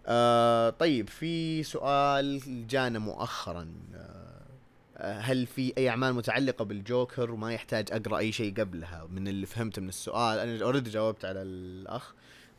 آه 0.08 0.70
طيب 0.70 1.10
في 1.10 1.64
سؤال 1.64 2.42
جانا 2.68 3.00
مؤخرا. 3.00 3.68
آه 3.96 5.20
هل 5.20 5.46
في 5.46 5.74
أي 5.78 5.90
أعمال 5.90 6.14
متعلقة 6.14 6.66
بالجوكر 6.66 7.32
وما 7.32 7.54
يحتاج 7.54 7.92
أقرأ 7.92 8.18
أي 8.18 8.32
شيء 8.32 8.54
قبلها؟ 8.60 9.08
من 9.12 9.28
اللي 9.28 9.46
فهمته 9.46 9.82
من 9.82 9.90
السؤال 9.90 10.40
أنا 10.40 10.64
already 10.64 10.90
جاوبت 10.90 11.26
على 11.26 11.42
الأخ 11.42 12.14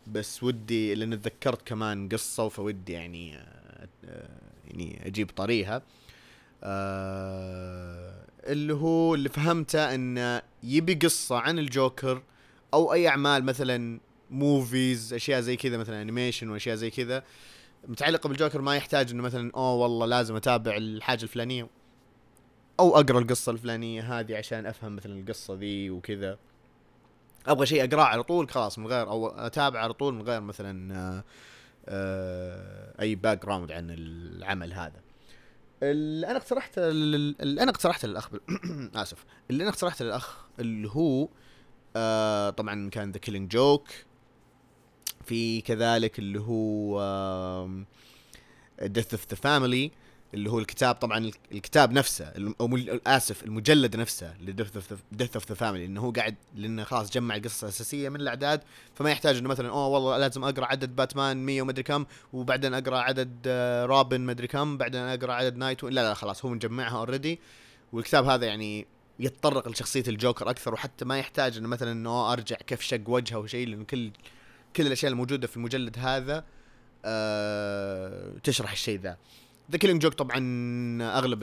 بس 0.06 0.42
ودي 0.42 0.94
لأن 0.94 1.22
تذكرت 1.22 1.62
كمان 1.66 2.08
قصة 2.08 2.48
فودي 2.48 2.92
يعني 2.92 3.36
آه 3.36 4.28
يعني 4.66 5.06
أجيب 5.06 5.30
طريها 5.36 5.82
آه 6.62 8.12
اللي 8.46 8.74
هو 8.74 9.14
اللي 9.14 9.28
فهمته 9.28 9.94
انه 9.94 10.42
يبي 10.62 10.94
قصة 10.94 11.38
عن 11.38 11.58
الجوكر 11.58 12.22
أو 12.74 12.92
أي 12.92 13.08
أعمال 13.08 13.44
مثلا 13.44 14.00
movies 14.30 15.14
أشياء 15.14 15.40
زي 15.40 15.56
كذا 15.56 15.76
مثلا 15.76 16.02
animation 16.02 16.50
وأشياء 16.50 16.76
زي 16.76 16.90
كذا 16.90 17.24
متعلقة 17.88 18.28
بالجوكر 18.28 18.60
ما 18.60 18.76
يحتاج 18.76 19.10
إنه 19.10 19.22
مثلا 19.22 19.52
أوه 19.54 19.74
والله 19.74 20.06
لازم 20.06 20.36
أتابع 20.36 20.76
الحاجة 20.76 21.22
الفلانية 21.22 21.68
أو 22.80 22.96
أقرأ 22.96 23.18
القصة 23.18 23.52
الفلانية 23.52 24.18
هذه 24.18 24.36
عشان 24.36 24.66
أفهم 24.66 24.96
مثلا 24.96 25.20
القصة 25.20 25.54
ذي 25.54 25.90
وكذا. 25.90 26.38
أبغى 27.46 27.66
شيء 27.66 27.84
أقرأه 27.84 28.04
على 28.04 28.22
طول 28.22 28.50
خلاص 28.50 28.78
من 28.78 28.86
غير 28.86 29.08
أو 29.08 29.28
اتابع 29.28 29.80
على 29.80 29.92
طول 29.92 30.14
من 30.14 30.22
غير 30.22 30.40
مثلا 30.40 30.94
آه، 30.94 31.24
آه، 31.88 33.02
أي 33.02 33.14
background 33.14 33.72
عن 33.72 33.90
العمل 33.90 34.72
هذا. 34.72 35.11
اللي 35.82 36.26
أنا 36.26 36.36
اقترحت 36.36 36.78
اللي 36.78 37.62
أنا 37.62 37.70
اقترحته 37.70 38.08
للأخ 38.08 38.28
آسف. 38.94 39.24
اللي 39.50 39.62
أنا 39.62 39.70
اقترحته 39.70 40.04
للأخ 40.04 40.36
اللي 40.60 40.88
هو 40.88 41.28
آه 41.96 42.50
طبعا 42.50 42.90
كان 42.90 43.12
The 43.12 43.18
Killing 43.18 43.50
Joke 43.50 43.88
في 45.24 45.60
كذلك 45.60 46.18
اللي 46.18 46.40
هو 46.40 47.68
Death 48.82 49.14
of 49.14 49.26
the 49.30 49.36
Family 49.36 49.90
اللي 50.34 50.50
هو 50.50 50.58
الكتاب 50.58 50.94
طبعا 50.94 51.30
الكتاب 51.52 51.92
نفسه 51.92 52.32
أو 52.60 52.78
آسف 53.06 53.44
المجلد 53.44 53.96
نفسه 53.96 54.34
ل 54.40 54.56
Death 54.56 55.34
of 55.34 55.48
the 55.48 55.54
Family 55.54 55.84
إنه 55.84 56.00
هو 56.00 56.10
قاعد 56.10 56.34
لأنه 56.54 56.84
خلاص 56.84 57.10
جمع 57.10 57.36
القصة 57.36 57.64
الاساسيه 57.64 58.08
من 58.08 58.20
الأعداد 58.20 58.60
فما 58.94 59.10
يحتاج 59.10 59.36
إنه 59.36 59.48
مثلا 59.48 59.68
أوه 59.68 59.86
والله 59.86 60.18
لازم 60.18 60.44
أقرأ 60.44 60.66
عدد 60.66 60.96
باتمان 60.96 61.36
100 61.36 61.62
ومدري 61.62 61.82
كم 61.82 62.06
وبعدين 62.32 62.74
أقرأ 62.74 62.98
عدد 62.98 63.38
آه، 63.46 64.08
مدري 64.12 64.46
كم 64.46 64.76
بعدين 64.76 65.00
أقرأ 65.00 65.32
عدد 65.32 65.56
نايت 65.56 65.82
لا 65.82 65.90
لا 65.90 66.14
خلاص 66.14 66.44
هو 66.44 66.50
مجمعها 66.50 66.98
already 66.98 67.40
والكتاب 67.92 68.24
هذا 68.26 68.46
يعني 68.46 68.86
يتطرق 69.18 69.68
لشخصية 69.68 70.04
الجوكر 70.08 70.50
أكثر 70.50 70.74
وحتى 70.74 71.04
ما 71.04 71.18
يحتاج 71.18 71.56
إنه 71.56 71.68
مثلا 71.68 71.92
إنه 71.92 72.32
أرجع 72.32 72.56
كيف 72.56 72.80
شق 72.80 73.08
وجهه 73.08 73.38
وشيء 73.38 73.68
لأنه 73.68 73.84
كل 73.84 74.10
كل 74.76 74.86
الأشياء 74.86 75.12
الموجودة 75.12 75.46
في 75.46 75.56
المجلد 75.56 75.98
هذا 75.98 76.44
أه 77.04 78.32
تشرح 78.42 78.72
الشيء 78.72 79.00
ذا. 79.00 79.16
The 79.72 79.78
Killing 79.78 80.02
Joke 80.02 80.14
طبعا 80.14 80.38
أغلب 81.02 81.38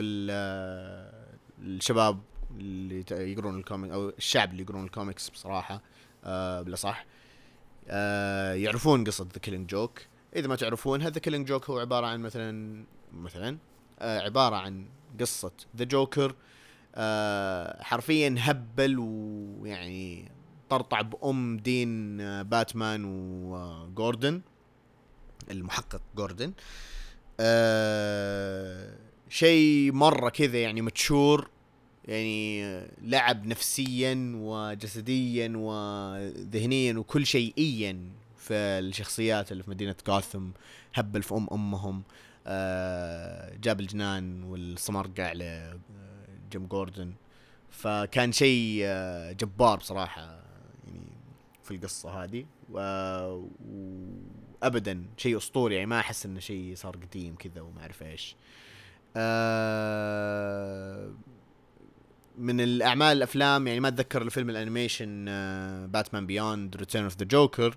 الشباب 1.60 2.20
اللي 2.58 3.04
يقرون 3.10 3.58
ال 3.58 3.63
comic 3.63 3.90
أو 3.92 4.08
الشعب 4.08 4.50
اللي 4.50 4.62
يقرون 4.62 4.84
الكوميكس 4.84 5.28
بصراحة 5.28 5.82
آه 6.24 6.62
بالاصح 6.62 7.06
آه 7.88 8.52
يعرفون 8.54 9.04
قصة 9.04 9.24
The 9.32 9.38
Killing 9.38 9.70
Joke. 9.70 10.00
إذا 10.36 10.48
ما 10.48 10.56
تعرفون 10.56 11.02
The 11.02 11.18
Killing 11.18 11.46
Joke 11.46 11.70
هو 11.70 11.78
عبارة 11.78 12.06
عن 12.06 12.20
مثلا 12.20 12.84
مثلا 13.12 13.58
آه 13.98 14.20
عبارة 14.20 14.56
عن 14.56 14.86
قصة 15.20 15.52
The 15.76 15.84
Joker 15.84 16.34
آه 16.94 17.82
حرفيا 17.82 18.34
هبل 18.38 18.96
ويعني 18.98 20.32
طرطع 20.68 21.00
بأم 21.00 21.56
دين 21.56 22.20
آه 22.20 22.42
باتمان 22.42 23.04
وجوردن 23.04 24.40
المحقق 25.50 26.00
جوردن 26.16 26.48
آه 26.48 26.99
آه 27.40 28.96
شيء 29.28 29.92
مرة 29.92 30.28
كذا 30.28 30.58
يعني 30.62 30.82
متشور. 30.82 31.50
يعني 32.04 32.62
لعب 33.02 33.46
نفسيا 33.46 34.32
وجسديا 34.36 35.52
وذهنيا 35.56 36.98
وكل 36.98 37.26
شيئيا 37.26 38.10
في 38.36 38.54
الشخصيات 38.54 39.52
اللي 39.52 39.62
في 39.62 39.70
مدينة 39.70 39.94
جاثم. 40.06 40.50
هبل 40.94 41.22
في 41.22 41.34
أم 41.34 41.46
أمهم. 41.52 42.02
آه 42.46 43.56
جاب 43.62 43.80
الجنان 43.80 44.42
والصمرقع 44.42 45.32
لجيم 45.32 46.66
جوردن. 46.66 47.12
فكان 47.70 48.32
شيء 48.32 48.80
آه 48.84 49.32
جبار 49.32 49.78
بصراحة 49.78 50.22
يعني 50.86 51.06
في 51.64 51.70
القصة 51.74 52.24
هذه. 52.24 52.44
و... 52.70 52.78
ابدا. 54.62 55.04
شيء 55.16 55.36
أسطوري 55.36 55.74
يعني 55.74 55.86
ما 55.86 56.00
أحس 56.00 56.26
إنه 56.26 56.40
شيء 56.40 56.74
صار 56.76 56.96
قديم 56.96 57.36
كذا 57.36 57.60
وما 57.60 57.80
أعرف 57.80 58.02
إيش. 58.02 58.36
آه 59.16 61.10
من 62.38 62.60
الأعمال 62.60 63.16
الأفلام 63.16 63.66
يعني 63.66 63.80
ما 63.80 63.88
أتذكر 63.88 64.22
الفيلم 64.22 64.50
ال 64.50 64.57
animation 64.57 65.24
باتمان 65.86 66.26
Beyond 66.26 66.76
Return 66.76 67.04
of 67.04 67.16
the 67.16 67.24
Joker 67.24 67.76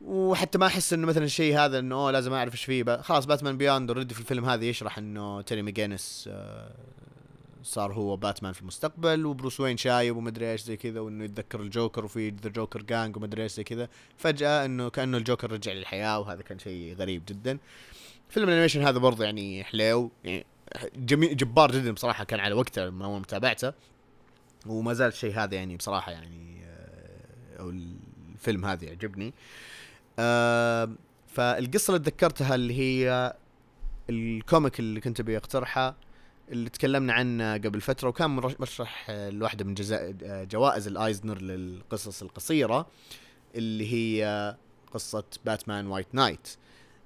وحتى 0.00 0.58
ما 0.58 0.66
أحس 0.66 0.92
إنه 0.92 1.06
مثلا 1.06 1.24
الشيء 1.24 1.58
هذا 1.58 1.78
إنه 1.78 2.10
لازم 2.10 2.32
أعرف 2.32 2.52
إيش 2.52 2.64
فيه. 2.64 2.84
خلاص 2.84 3.26
باتمان 3.26 3.56
Beyond 3.56 3.90
already 3.90 4.14
في 4.14 4.20
الفيلم 4.20 4.44
هذا 4.44 4.64
يشرح 4.64 4.98
إنه 4.98 5.42
تيري 5.42 5.62
ماكجينيس 5.62 6.28
آه 6.32 6.74
صار 7.68 7.92
هو 7.92 8.16
باتمان 8.16 8.52
في 8.52 8.62
المستقبل 8.62 9.26
وبروس 9.26 9.60
وين 9.60 9.76
شايب 9.76 10.16
ومدري 10.16 10.52
إيش 10.52 10.62
زي 10.62 10.76
كذا 10.76 11.00
وإنه 11.00 11.24
يتذكر 11.24 11.60
الجوكر 11.60 12.04
وفي 12.04 12.30
the 12.30 12.50
Joker 12.50 12.82
gang 12.82 13.16
ومدري 13.16 13.42
إيش 13.42 13.52
زي 13.52 13.64
كذا. 13.64 13.88
فجأة 14.16 14.64
إنه 14.64 14.90
كأنه 14.90 15.16
الجوكر 15.18 15.52
رجع 15.52 15.72
للحياة 15.72 16.18
وهذا 16.18 16.42
كان 16.42 16.58
شيء 16.58 16.94
غريب 16.94 17.22
جدا. 17.28 17.58
فيلم 18.28 18.48
ال 18.48 18.51
animation 18.51 18.82
هذا 18.82 18.98
برضه 18.98 19.24
يعني 19.24 19.64
حليو 19.64 20.10
يعني 20.24 20.46
جميل 20.96 21.36
جبار 21.36 21.72
جدا 21.72 21.92
بصراحة 21.92 22.24
كان 22.24 22.40
على 22.40 22.54
وقته 22.54 22.90
من 22.90 23.02
اول 23.02 23.20
متابعته. 23.20 23.72
وما 24.66 24.94
زال 24.94 25.08
الشيء 25.08 25.34
هذا 25.34 25.54
يعني 25.54 25.76
بصراحة 25.76 26.12
يعني 26.12 26.64
آه، 26.64 27.60
أو 27.60 27.70
الفيلم 28.34 28.64
هذا 28.64 28.84
يعجبني. 28.84 29.34
فالقصة 31.26 31.96
اللي 31.96 32.04
تذكرتها 32.04 32.54
اللي 32.54 32.78
هي 32.78 33.34
ال 34.10 34.22
comic 34.22 34.80
اللي 34.80 35.00
كنت 35.00 35.20
أبي 35.20 35.36
أقترحه 35.36 36.07
اللي 36.50 36.70
تكلمنا 36.70 37.12
عنه 37.12 37.54
قبل 37.54 37.80
فترة 37.80 38.08
وكان 38.08 38.30
مرشح 38.30 39.10
لواحدة 39.10 39.64
من 39.64 39.74
جوائز 40.50 40.86
الآيزنر 40.86 41.42
للقصص 41.42 42.22
القصيرة 42.22 42.86
اللي 43.54 43.92
هي 43.92 44.56
قصة 44.92 45.24
باتمان 45.44 45.86
White 45.86 46.14
Knight 46.14 46.48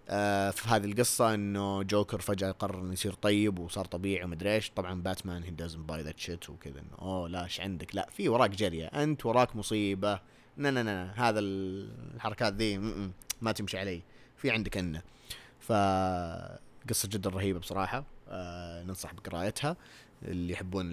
آه 0.08 0.50
في 0.50 0.68
هذه 0.68 0.84
القصة 0.84 1.34
إنه 1.34 1.82
جوكر 1.82 2.20
فجأة 2.20 2.50
قرر 2.50 2.80
إنه 2.80 2.92
يصير 2.92 3.12
طيب 3.12 3.58
وصار 3.58 3.84
طبيعي 3.84 4.24
ومدري 4.24 4.54
إيش، 4.54 4.70
طبعا 4.70 5.02
باتمان 5.02 5.42
he 5.42 5.50
doesn't 5.50 5.88
buy 5.88 6.02
that 6.02 6.18
shit 6.18 6.50
وكذا 6.50 6.80
إنه 6.80 6.98
أوه 6.98 7.28
لا 7.28 7.44
إيش 7.44 7.60
عندك؟ 7.60 7.94
لا 7.94 8.08
في 8.10 8.28
وراك 8.28 8.50
جرية، 8.50 8.86
أنت 8.86 9.26
وراك 9.26 9.56
مصيبة، 9.56 10.20
nah 10.56 10.70
nah 10.70 10.82
nah 10.82 11.28
هذا 11.28 11.40
الحركات 11.40 12.54
ذي 12.54 12.78
ما 13.40 13.52
تمشي 13.52 13.78
علي، 13.78 14.02
في 14.36 14.50
عندك 14.50 14.76
أنه. 14.76 15.02
ف 15.60 15.72
قصة 16.88 17.08
جدا 17.08 17.30
رهيبة 17.30 17.58
بصراحة. 17.58 18.04
آه 18.32 18.82
ننصح 18.82 19.14
بقراءتها 19.14 19.76
اللي 20.22 20.52
يحبون 20.52 20.86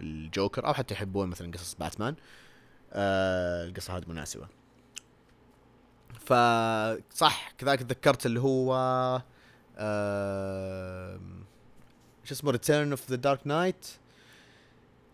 الجوكر 0.00 0.66
أو 0.66 0.74
حتى 0.74 0.94
يحبون 0.94 1.28
مثلا 1.28 1.52
قصص 1.52 1.74
باتمان 1.74 2.14
آه 2.92 3.64
القصة 3.64 3.96
هذه 3.96 4.04
مناسبة. 4.08 4.46
فصح 6.20 7.52
كذلك 7.58 7.82
تذكرت 7.82 8.26
اللي 8.26 8.40
هو 8.40 8.72
شو 12.24 12.34
اسمه 12.34 12.50
Return 12.50 12.90
of 12.90 13.10
the 13.10 13.16
Dark 13.16 13.46
Knight 13.46 13.86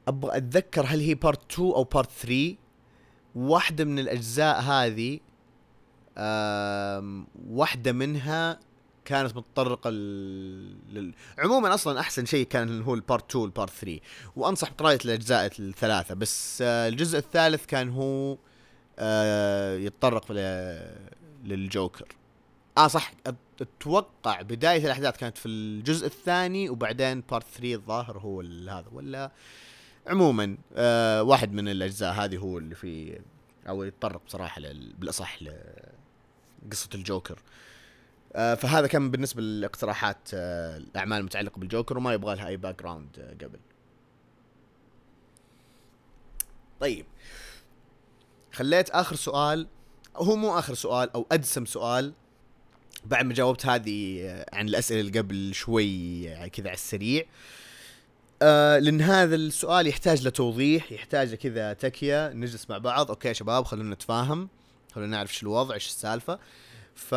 أبغى 0.08 0.36
أتذكر 0.36 0.86
هل 0.86 1.00
هي 1.00 1.14
part 1.14 1.52
2 1.52 1.68
أو 1.68 1.84
part 1.84 2.10
3 2.10 2.56
واحدة 3.34 3.84
من 3.84 3.98
الأجزاء 3.98 4.60
هذه 4.60 5.20
واحدة 7.48 7.92
منها 7.92 8.60
كانت 9.06 9.36
متطرقة 9.36 9.90
لل... 9.90 11.14
عموما 11.38 11.74
أصلا 11.74 12.00
أحسن 12.00 12.24
شيء 12.24 12.46
كان 12.46 12.82
هو 12.82 12.94
ال 12.94 13.01
part 13.01 13.30
2 13.30 13.42
وال 13.42 13.51
part 13.51 13.70
3 13.70 14.00
وأنصح 14.36 14.70
بقراءه 14.70 14.98
الأجزاء 15.04 15.52
الثلاثة 15.58 16.14
بس 16.14 16.62
آه، 16.62 16.88
الجزء 16.88 17.18
الثالث 17.18 17.66
كان 17.66 17.88
هو 17.88 18.38
آه، 18.98 19.76
يتطرق 19.76 20.32
للجوكر. 21.44 22.08
آه 22.78 22.86
صح 22.88 23.12
أتوقع 23.60 24.42
بداية 24.42 24.84
الأحداث 24.84 25.16
كانت 25.16 25.38
في 25.38 25.48
الجزء 25.48 26.06
الثاني 26.06 26.68
وبعدين 26.70 27.20
part 27.20 27.46
3 27.46 27.74
الظاهر 27.74 28.18
هو 28.18 28.40
هذا 28.40 28.84
ولا 28.92 29.30
عموما 30.06 30.56
آه 30.76 31.22
واحد 31.22 31.52
من 31.52 31.68
الأجزاء 31.68 32.12
هذه 32.12 32.36
هو 32.36 32.58
اللي 32.58 32.74
في 32.74 33.20
أو 33.68 33.84
يتطرق 33.84 34.20
بصراحة 34.26 34.60
بالأصح 34.98 35.38
لقصة 35.42 36.88
الجوكر. 36.94 37.38
آه، 37.38 37.42
فهذا 38.34 38.86
كان 38.86 39.10
بالنسبة 39.10 39.42
للاقتراحات 39.42 40.28
آه، 40.34 40.76
الأعمال 40.76 41.18
المتعلقة 41.18 41.58
بالجوكر 41.58 41.98
وما 41.98 42.14
يبغى 42.14 42.36
لها 42.36 42.46
أي 42.46 42.56
background 42.56 43.36
قبل. 43.42 43.58
طيب. 46.80 47.06
خليت 48.52 48.90
آخر 48.90 49.16
سؤال 49.16 49.66
هو 50.16 50.36
مو 50.36 50.58
آخر 50.58 50.74
سؤال 50.74 51.12
أو 51.12 51.26
ادسم 51.32 51.66
سؤال. 51.66 52.12
بعد 53.04 53.24
ما 53.24 53.34
جاوبت 53.34 53.66
هذه 53.66 54.22
آه، 54.22 54.46
عن 54.52 54.68
الأسئلة 54.68 55.00
اللي 55.00 55.18
قبل 55.18 55.54
شوي 55.54 56.24
كذا 56.48 56.68
على 56.68 56.74
السريع. 56.74 57.24
آه 58.42 58.78
لأن 58.78 59.00
هذا 59.00 59.34
السؤال 59.34 59.86
يحتاج 59.86 60.26
لتوضيح 60.26 60.92
يحتاج 60.92 61.34
كذا 61.34 61.72
تكية 61.72 62.32
نجلس 62.32 62.70
مع 62.70 62.78
بعض. 62.78 63.10
okay 63.10 63.28
يا 63.28 63.32
شباب 63.32 63.64
خلونا 63.64 63.94
نتفاهم 63.94 64.48
خلونا 64.92 65.10
نعرف 65.10 65.30
إيش 65.30 65.42
الوضع 65.42 65.74
إيش 65.74 65.86
السالفة. 65.86 66.38
ف 66.94 67.14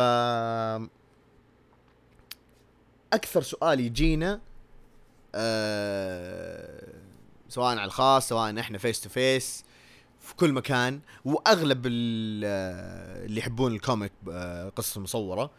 أكثر 3.12 3.42
سؤال 3.42 3.80
يجينا 3.80 4.40
أه 5.34 6.92
سواء 7.48 7.66
على 7.66 7.84
الخاص 7.84 8.28
سواء 8.28 8.60
إحنا 8.60 8.78
face 8.78 9.00
to 9.00 9.08
face 9.08 9.64
في 10.20 10.34
كل 10.34 10.52
مكان 10.52 11.00
وأغلب 11.24 11.86
اللي 11.86 13.40
يحبون 13.40 13.74
ال 13.74 13.80
comic 13.80 14.12
آه، 14.30 14.68
قصص 14.68 14.98
مصورة 14.98 15.50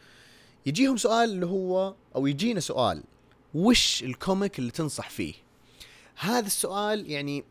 يجيهم 0.66 0.98
سؤال 0.98 1.30
اللي 1.30 1.46
هو 1.46 1.96
أو 2.16 2.28
يجينا 2.28 2.60
سؤال 2.60 3.04
وش 3.54 4.04
ال 4.04 4.13
comic 4.13 4.60
اللي 4.60 4.72
تنصح 4.72 5.10
فيه؟ 5.10 5.34
هذا 6.16 6.48
السؤال 6.48 7.12
يعني 7.12 7.44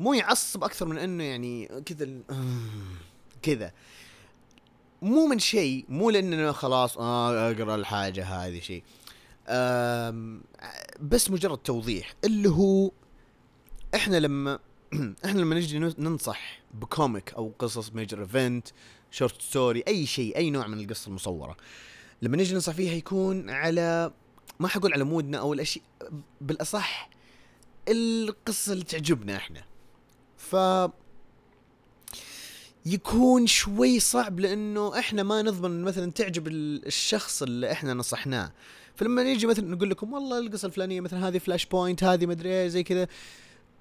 مو 0.00 0.12
يعصب 0.14 0.64
أكثر 0.64 0.86
من 0.86 0.98
إنه 0.98 1.24
يعني 1.24 1.66
كذا 1.86 2.08
كذا. 3.42 3.72
مو 5.02 5.26
من 5.26 5.38
شيء 5.38 5.84
مو 5.88 6.10
لأنه 6.10 6.52
خلاص 6.52 6.98
آه 6.98 7.50
أقرأ 7.50 7.74
الحاجة 7.74 8.24
هذه 8.24 8.60
شيء. 8.60 8.82
بس 11.00 11.30
مجرد 11.30 11.58
توضيح 11.58 12.14
اللي 12.24 12.48
هو 12.48 12.90
إحنا 13.94 14.16
لما 14.16 14.58
إحنا 15.24 15.40
لما 15.40 15.54
نجي 15.54 15.78
ننصح 15.78 16.60
ب 16.74 16.84
comic 16.84 17.34
أو 17.34 17.52
قصص 17.58 17.92
major 17.92 18.20
event 18.20 18.68
short 19.10 19.42
story 19.42 19.84
أي 19.88 20.06
شيء 20.06 20.36
أي 20.36 20.50
نوع 20.50 20.66
من 20.66 20.80
القصة 20.80 21.08
المصورة 21.08 21.56
لما 22.22 22.36
نجي 22.36 22.54
ننصح 22.54 22.72
فيها 22.72 22.92
يكون 22.92 23.50
على 23.50 24.12
ما 24.60 24.68
حقول 24.68 24.92
على 24.92 25.04
مودنا 25.04 25.38
أو 25.38 25.52
الأشياء 25.52 25.84
بالأصح 26.40 27.10
القصة 27.88 28.72
اللي 28.72 28.84
تعجبنا 28.84 29.36
إحنا. 29.36 29.64
ف 30.36 30.56
يكون 32.86 33.46
شوي 33.46 34.00
صعب 34.00 34.40
لأنه 34.40 34.98
إحنا 34.98 35.22
ما 35.22 35.42
نضمن 35.42 35.82
مثلا 35.82 36.10
تعجب 36.10 36.48
الشخص 36.48 37.42
اللي 37.42 37.72
إحنا 37.72 37.94
نصحناه. 37.94 38.52
فلما 39.00 39.22
نيجي 39.22 39.46
مثلا 39.46 39.68
نقول 39.68 39.90
لكم 39.90 40.12
والله 40.12 40.38
القصة 40.38 40.66
الفلانية 40.66 41.00
مثلا 41.00 41.28
هذه 41.28 41.38
Flashpoint 41.38 42.04
هذه 42.04 42.26
مدري 42.26 42.70
زي 42.70 42.82
كذا 42.82 43.06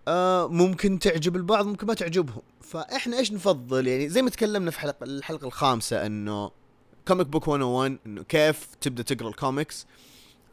آه 0.07 0.47
ممكن 0.47 0.99
تعجب 0.99 1.35
البعض 1.35 1.65
ممكن 1.65 1.87
ما 1.87 1.93
تعجبهم. 1.93 2.41
فإحنا 2.61 3.17
إيش 3.17 3.31
نفضل؟ 3.31 3.87
يعني 3.87 4.09
زي 4.09 4.21
ما 4.21 4.29
تكلمنا 4.29 4.71
في 4.71 4.79
حلقه 4.79 5.03
الحلقة 5.03 5.47
الخامسة 5.47 6.05
إنه 6.05 6.51
comic 7.07 7.27
book 7.27 7.47
101 7.47 7.97
إنه 8.05 8.23
كيف 8.23 8.67
تبدأ 8.81 9.03
تقرأ 9.03 9.29
الكوميكس 9.29 9.85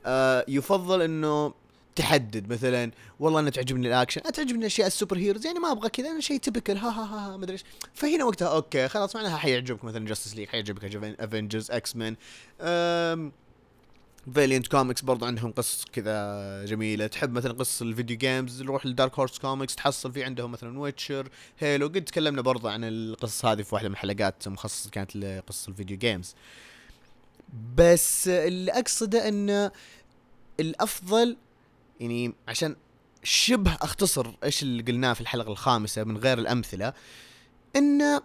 آه 0.07 0.45
يفضل 0.49 1.03
إنه 1.03 1.55
تحدد 1.97 2.53
مثلا 2.53 2.91
والله 3.21 3.41
أنا 3.41 3.51
تعجبني 3.51 3.89
الأكشن 3.89 4.21
أنا 4.21 4.31
تعجبني 4.31 4.67
اشياء 4.67 4.87
ال 4.87 5.17
superheroes 5.17 5.47
يعني 5.47 5.59
ما 5.59 5.73
أبغى 5.73 5.89
كذا 5.89 6.11
أنا 6.11 6.21
شيء 6.21 6.39
تبكل 6.39 6.77
ها 6.77 6.89
ها 6.89 7.05
ها, 7.05 7.35
ها 7.35 7.37
ما 7.37 7.45
أدري 7.45 7.53
إيش. 7.53 7.65
فهنا 7.95 8.25
وقتها 8.25 8.49
okay 8.49 8.89
خلاص 8.89 9.17
معناها 9.17 9.37
حيعجبك 9.37 9.85
مثلا 9.85 10.07
Justice 10.07 10.37
League 10.37 10.49
حيعجبك 10.49 10.85
Avengers 11.21 11.71
X-Men 11.71 12.17
Valiant 14.35 14.67
Comics 14.67 15.03
برضو 15.03 15.25
عندهم 15.25 15.53
قصص 15.53 15.85
كذا 15.93 16.65
جميلة. 16.65 17.07
تحب 17.07 17.33
مثلا 17.33 17.53
قصص 17.53 17.83
ال 17.83 17.88
video 17.88 18.17
games 18.17 18.63
روح 18.63 18.87
ل 18.87 18.93
Dark 18.93 19.19
Horse 19.19 19.39
Comics 19.39 19.77
تحصل 19.77 20.13
في 20.13 20.25
عندهم 20.25 20.53
مثلا 20.53 20.79
Witcher 20.79 21.29
Halo 21.59 21.87
قد 21.87 22.05
تكلمنا 22.05 22.43
برضو 22.43 22.69
عن 22.69 22.85
القصص 22.85 23.45
هذه 23.45 23.63
في 23.63 23.75
واحدة 23.75 23.89
من 23.89 23.95
الحلقات 23.95 24.49
مخصصة 24.49 24.91
كانت 24.91 25.17
لقصص 25.17 25.69
ال 25.69 25.74
video 25.74 25.99
games 25.99 26.35
بس 27.77 28.29
اللي 28.29 28.73
أقصده 28.73 29.29
انه 29.29 29.71
الأفضل 30.61 31.37
يعني 32.01 32.35
عشان 32.49 32.77
شبه 33.23 33.77
أختصر 33.83 34.33
إيش 34.45 34.63
اللي 34.63 34.83
قلناه 34.83 35.13
في 35.13 35.21
الحلقة 35.21 35.53
الخامسة 35.53 36.05
من 36.05 36.17
غير 36.17 36.39
الأمثلة 36.39 36.93
انه 37.77 38.23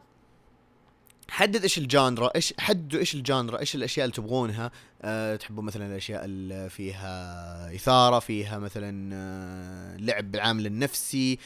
حدد 1.32 1.62
إيش 1.62 1.78
الجانرا 1.78 2.32
إيش 2.36 2.54
حددوا 2.60 3.00
إيش 3.00 3.16
الجانرا 3.16 3.60
إيش 3.60 3.76
الأشياء 3.76 4.06
اللي 4.06 4.16
تبغونها. 4.16 4.72
أه 5.02 5.36
تحبون 5.36 5.66
مثلا 5.66 5.88
الأشياء 5.88 6.26
اللي 6.26 6.70
فيها 6.70 7.76
إثارة 7.76 8.20
فيها 8.20 8.60
مثلا 8.60 9.16
أه 9.16 9.98
لعب 9.98 10.32
بالعامل 10.32 10.66
النفسي. 10.66 11.40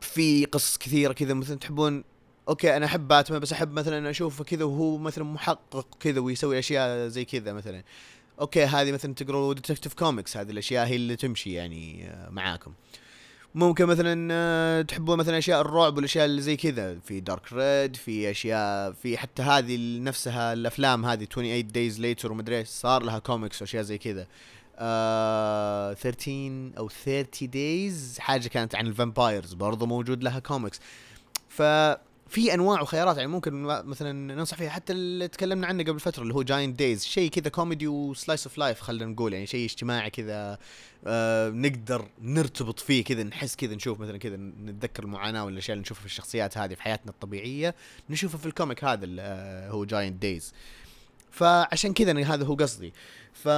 في 0.00 0.44
قصص 0.44 0.78
كثيرة 0.78 1.12
كذا 1.12 1.34
مثلا 1.34 1.58
تحبون 1.58 2.04
okay 2.48 2.76
أنا 2.76 2.86
أحب 2.86 3.08
باتمان 3.08 3.40
بس 3.40 3.52
أحب 3.52 3.72
مثلا 3.72 4.10
أشوفه 4.10 4.44
كذا 4.44 4.64
وهو 4.64 4.96
مثلا 4.96 5.24
محقق 5.24 5.86
كذا 6.00 6.20
ويسوي 6.20 6.58
أشياء 6.58 7.08
زي 7.08 7.24
كذا 7.24 7.52
مثلا. 7.52 7.84
okay 8.40 8.64
هذه 8.64 8.92
مثلا 8.92 9.14
تقروا 9.14 9.54
Detective 9.54 9.94
Comics 9.94 10.36
هذه 10.36 10.50
الأشياء 10.50 10.86
هي 10.86 10.96
اللي 10.96 11.16
تمشي 11.16 11.52
يعني 11.52 12.08
آه، 12.08 12.30
معاكم. 12.30 12.72
ممكن 13.54 13.86
مثلا 13.86 14.28
آه، 14.32 14.82
تحبون 14.82 15.18
مثلا 15.18 15.38
أشياء 15.38 15.60
الرعب 15.60 15.96
والأشياء 15.96 16.24
اللي 16.24 16.42
زي 16.42 16.56
كذا. 16.56 16.98
في 16.98 17.20
Dark 17.20 17.52
Red 17.52 17.96
في 17.96 18.30
أشياء 18.30 18.92
في 18.92 19.18
حتى 19.18 19.42
هذه 19.42 19.98
نفسها 20.00 20.52
الأفلام 20.52 21.06
هذه 21.06 21.24
28 21.24 21.66
Days 21.66 22.00
Later 22.00 22.32
ومدري 22.32 22.58
إيش 22.58 22.68
صار 22.68 23.02
لها 23.02 23.18
كوميكس 23.18 23.62
وأشياء 23.62 23.82
زي 23.82 23.98
كذا. 23.98 24.26
آه 24.78 25.94
13 25.94 26.70
أو 26.78 26.88
30 26.88 27.50
Days 27.50 28.16
حاجة 28.20 28.48
كانت 28.48 28.74
عن 28.74 28.86
ال 28.86 28.93
vampires 28.93 29.52
برضو 29.54 29.86
موجود 29.86 30.24
لها 30.24 30.38
كوميكس 30.38 30.80
ف 31.48 31.62
في 32.32 32.54
أنواع 32.54 32.80
وخيارات 32.80 33.16
يعني 33.16 33.28
ممكن 33.28 33.62
مثلا 33.62 34.34
ننصح 34.34 34.56
فيها. 34.56 34.70
حتى 34.70 34.92
اللي 34.92 35.28
تكلمنا 35.28 35.66
عنه 35.66 35.84
قبل 35.84 36.00
فترة 36.00 36.22
اللي 36.22 36.34
هو 36.34 36.42
Giant 36.42 36.78
Days 36.78 37.04
شيء 37.04 37.30
كذا 37.30 37.48
كوميدي 37.48 37.86
و 37.86 37.96
slice 37.96 38.46
of 38.46 38.58
life 38.58 38.80
خلينا 38.80 39.10
نقول. 39.12 39.32
يعني 39.32 39.46
شيء 39.46 39.64
اجتماعي 39.64 40.10
كذا 40.10 40.58
آه 41.06 41.50
نقدر 41.50 42.08
نرتبط 42.20 42.80
فيه 42.80 43.04
كذا 43.04 43.22
نحس 43.22 43.56
كذا 43.56 43.74
نشوف 43.74 44.00
مثلا 44.00 44.18
كذا 44.18 44.36
نتذكر 44.36 45.02
المعاناة 45.02 45.44
والاشياء 45.44 45.74
اللي 45.74 45.82
نشوفها 45.82 46.00
في 46.00 46.06
الشخصيات 46.06 46.58
هذه 46.58 46.74
في 46.74 46.82
حياتنا 46.82 47.10
الطبيعية. 47.10 47.74
نشوفها 48.10 48.38
في 48.38 48.46
ال 48.46 48.52
comic 48.52 48.84
هذا 48.84 49.04
اللي 49.04 49.22
آه 49.22 49.70
هو 49.70 49.84
Giant 49.84 50.22
Days 50.22 50.52
فعشان 51.30 51.92
كذا 51.92 52.24
هذا 52.24 52.44
هو 52.44 52.54
قصدي. 52.54 52.92
ف 53.32 53.48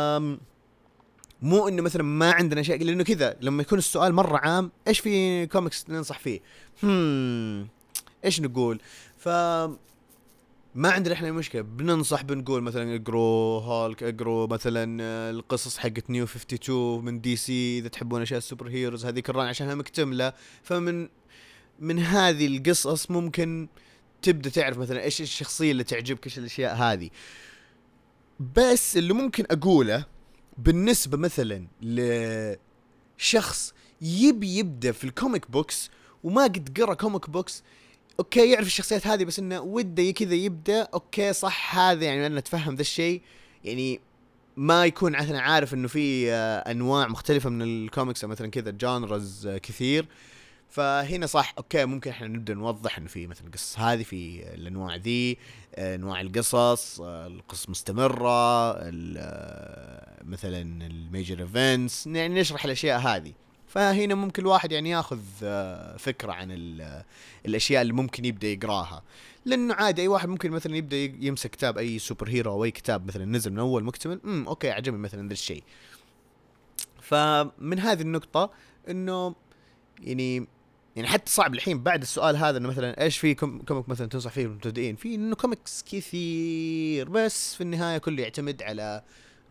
مو 1.42 1.68
إنه 1.68 1.82
مثلا 1.82 2.02
ما 2.02 2.32
عندنا 2.32 2.62
شيء 2.62 2.84
لأنه 2.84 3.04
كذا 3.04 3.36
لما 3.40 3.62
يكون 3.62 3.78
السؤال 3.78 4.12
مرة 4.12 4.38
عام 4.38 4.72
إيش 4.88 5.00
في 5.00 5.46
كوميكس 5.46 5.90
ننصح 5.90 6.18
فيه؟ 6.18 6.40
هم 6.82 7.68
إيش 8.24 8.40
نقول؟ 8.40 8.80
ف 9.16 9.28
ما 10.74 10.90
عندنا 10.90 11.14
إحنا 11.14 11.32
مشكلة. 11.32 11.62
بننصح 11.62 12.22
بنقول 12.22 12.62
مثلا 12.62 12.96
اقروا 12.96 13.60
هولك 13.60 14.02
اقروا 14.02 14.46
مثلا 14.46 15.00
القصص 15.30 15.78
حقت 15.78 16.10
New 16.10 16.24
52 16.24 17.04
من 17.04 17.20
DC 17.20 17.78
إذا 17.78 17.88
تحبون 17.88 18.22
أشياء 18.22 18.38
ال 18.38 18.43
super 18.43 18.68
heroes 18.68 19.06
هذيك 19.06 19.30
الران 19.30 19.46
عشانها 19.48 19.74
مكتملة. 19.74 20.32
فمن 20.62 21.08
من 21.78 21.98
هذه 21.98 22.46
القصص 22.46 23.10
ممكن 23.10 23.68
تبدأ 24.22 24.50
تعرف 24.50 24.78
مثلا 24.78 25.02
إيش 25.02 25.20
الشخصية 25.20 25.70
اللي 25.70 25.84
تعجبك 25.84 26.26
إيش 26.26 26.38
الأشياء 26.38 26.74
هذه. 26.74 27.10
بس 28.56 28.96
اللي 28.96 29.12
ممكن 29.12 29.44
أقوله 29.50 30.06
بالنسبة 30.58 31.18
مثلا 31.18 31.66
لشخص 33.18 33.74
يبي 34.00 34.58
يبدأ 34.58 34.92
في 34.92 35.04
ال 35.04 35.12
comic 35.12 35.50
books 35.50 35.90
وما 36.22 36.42
قد 36.42 36.80
قرأ 36.80 36.94
comic 36.94 37.30
books 37.30 37.62
okay 38.18 38.50
يعرف 38.50 38.66
الشخصيات 38.66 39.06
هذه 39.06 39.24
بس 39.24 39.38
إنه 39.38 39.60
وده 39.60 40.10
كذا 40.10 40.34
يبدأ 40.34 40.82
okay 40.82 41.32
صح 41.32 41.78
هذا 41.78 42.04
يعني 42.04 42.26
أنا 42.26 42.38
أتفهم 42.38 42.74
ذا 42.74 42.80
الشيء. 42.80 43.22
يعني 43.64 44.00
ما 44.56 44.86
يكون 44.86 45.12
مثلا 45.12 45.40
عارف 45.40 45.74
إنه 45.74 45.88
في 45.88 46.32
آه، 46.32 46.70
أنواع 46.70 47.08
مختلفة 47.08 47.50
من 47.50 47.62
الكوميكس 47.62 48.24
مثلا 48.24 48.50
كذا 48.50 48.70
genres 48.70 49.46
آه، 49.46 49.58
كثير. 49.58 50.06
فهنا 50.68 51.26
صح 51.26 51.54
okay 51.58 51.84
ممكن 51.84 52.10
إحنا 52.10 52.26
نبدأ 52.26 52.54
نوضح 52.54 52.98
إنه 52.98 53.08
في 53.08 53.26
مثلا 53.26 53.46
القصص 53.46 53.78
هذه 53.78 54.02
في 54.02 54.42
الأنواع 54.54 54.96
ذي 54.96 55.38
آه، 55.74 55.94
أنواع 55.94 56.20
القصص 56.20 57.00
القصص 57.00 57.68
مستمرة 57.68 58.72
مثلا 60.24 60.86
ال 60.86 60.95
major 60.95 61.40
events 61.40 62.06
يعني 62.06 62.40
نشرح 62.40 62.64
الأشياء 62.64 63.00
هذه. 63.00 63.32
فهنا 63.74 64.14
ممكن 64.14 64.42
الواحد 64.42 64.72
يعني 64.72 64.90
ياخذ 64.90 65.18
آه، 65.42 65.96
فكرة 65.96 66.32
عن 66.32 66.48
الأشياء 67.46 67.82
اللي 67.82 67.92
ممكن 67.92 68.24
يبدأ 68.24 68.48
يقراها. 68.48 69.02
لأنه 69.44 69.74
عادي 69.74 70.02
أي 70.02 70.08
واحد 70.08 70.28
ممكن 70.28 70.50
مثلا 70.50 70.76
يبدأ 70.76 70.96
يمسك 70.96 71.50
كتاب 71.50 71.78
أي 71.78 71.98
super 71.98 72.28
hero 72.28 72.52
أو 72.52 72.64
أي 72.64 72.70
كتاب 72.70 73.06
مثلا 73.06 73.24
نزل 73.24 73.52
من 73.52 73.58
أول 73.58 73.84
مكتمل 73.84 74.20
امم 74.24 74.48
okay 74.48 74.70
عجبني 74.70 74.98
مثلا 74.98 75.28
ذا 75.28 75.32
الشيء. 75.32 75.62
فمن 77.00 77.78
هذه 77.78 78.02
النقطة 78.02 78.50
إنه 78.88 79.34
يعني 80.00 80.48
يعني 80.96 81.08
حتى 81.08 81.32
صعب 81.32 81.54
الحين 81.54 81.82
بعد 81.82 82.02
السؤال 82.02 82.36
هذا 82.36 82.58
إنه 82.58 82.68
مثلا 82.68 83.02
إيش 83.02 83.18
في 83.18 83.34
comic 83.34 83.88
مثلا 83.88 84.06
تنصح 84.06 84.30
فيه 84.30 84.44
المبتدئين؟ 84.44 84.96
في 84.96 85.14
إنه 85.14 85.36
كوميكس 85.36 85.82
كثير 85.82 87.08
بس 87.08 87.54
في 87.54 87.60
النهاية 87.60 87.98
كله 87.98 88.22
يعتمد 88.22 88.62
على 88.62 89.02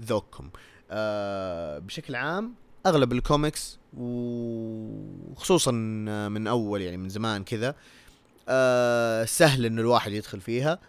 ذوقكم 0.01 0.49
آه 0.91 1.79
بشكل 1.79 2.15
عام 2.15 2.62
أغلب 2.85 3.13
الكوميكس 3.13 3.79
وخصوصا 3.97 5.71
من 6.29 6.47
أول 6.47 6.81
يعني 6.81 6.97
من 6.97 7.09
زمان 7.09 7.43
كذا 7.43 7.75
آه 8.49 9.25
سهل 9.25 9.65
إنه 9.65 9.81
الواحد 9.81 10.11
يدخل 10.11 10.41
فيها 10.41 10.79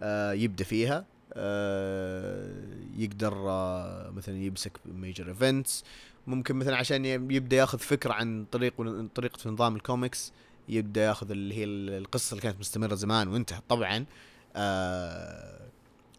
آه 0.00 0.32
يبدأ 0.32 0.64
فيها 0.64 1.04
آه 1.34 2.50
يقدر 2.96 3.50
آه 3.50 4.10
مثلا 4.10 4.36
يمسك 4.36 4.72
major 4.86 5.28
events 5.28 5.84
ممكن 6.26 6.56
مثلا 6.56 6.76
عشان 6.76 7.04
يبدأ 7.04 7.56
ياخذ 7.56 7.78
فكرة 7.78 8.12
عن 8.12 8.46
طريق 8.52 8.74
طريقة 9.14 9.50
نظام 9.50 9.76
الكوميكس 9.76 10.32
يبدأ 10.68 11.04
ياخذ 11.04 11.30
اللي 11.30 11.54
هي 11.54 11.64
القصة 11.98 12.32
اللي 12.32 12.42
كانت 12.42 12.60
مستمرة 12.60 12.94
زمان 12.94 13.28
وانتهت 13.28 13.62
طبعا 13.68 14.04
آه 14.56 15.60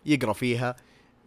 يقرأ 0.06 0.34
فيها 0.34 0.70
آه، 0.70 0.72
آه، 0.72 0.76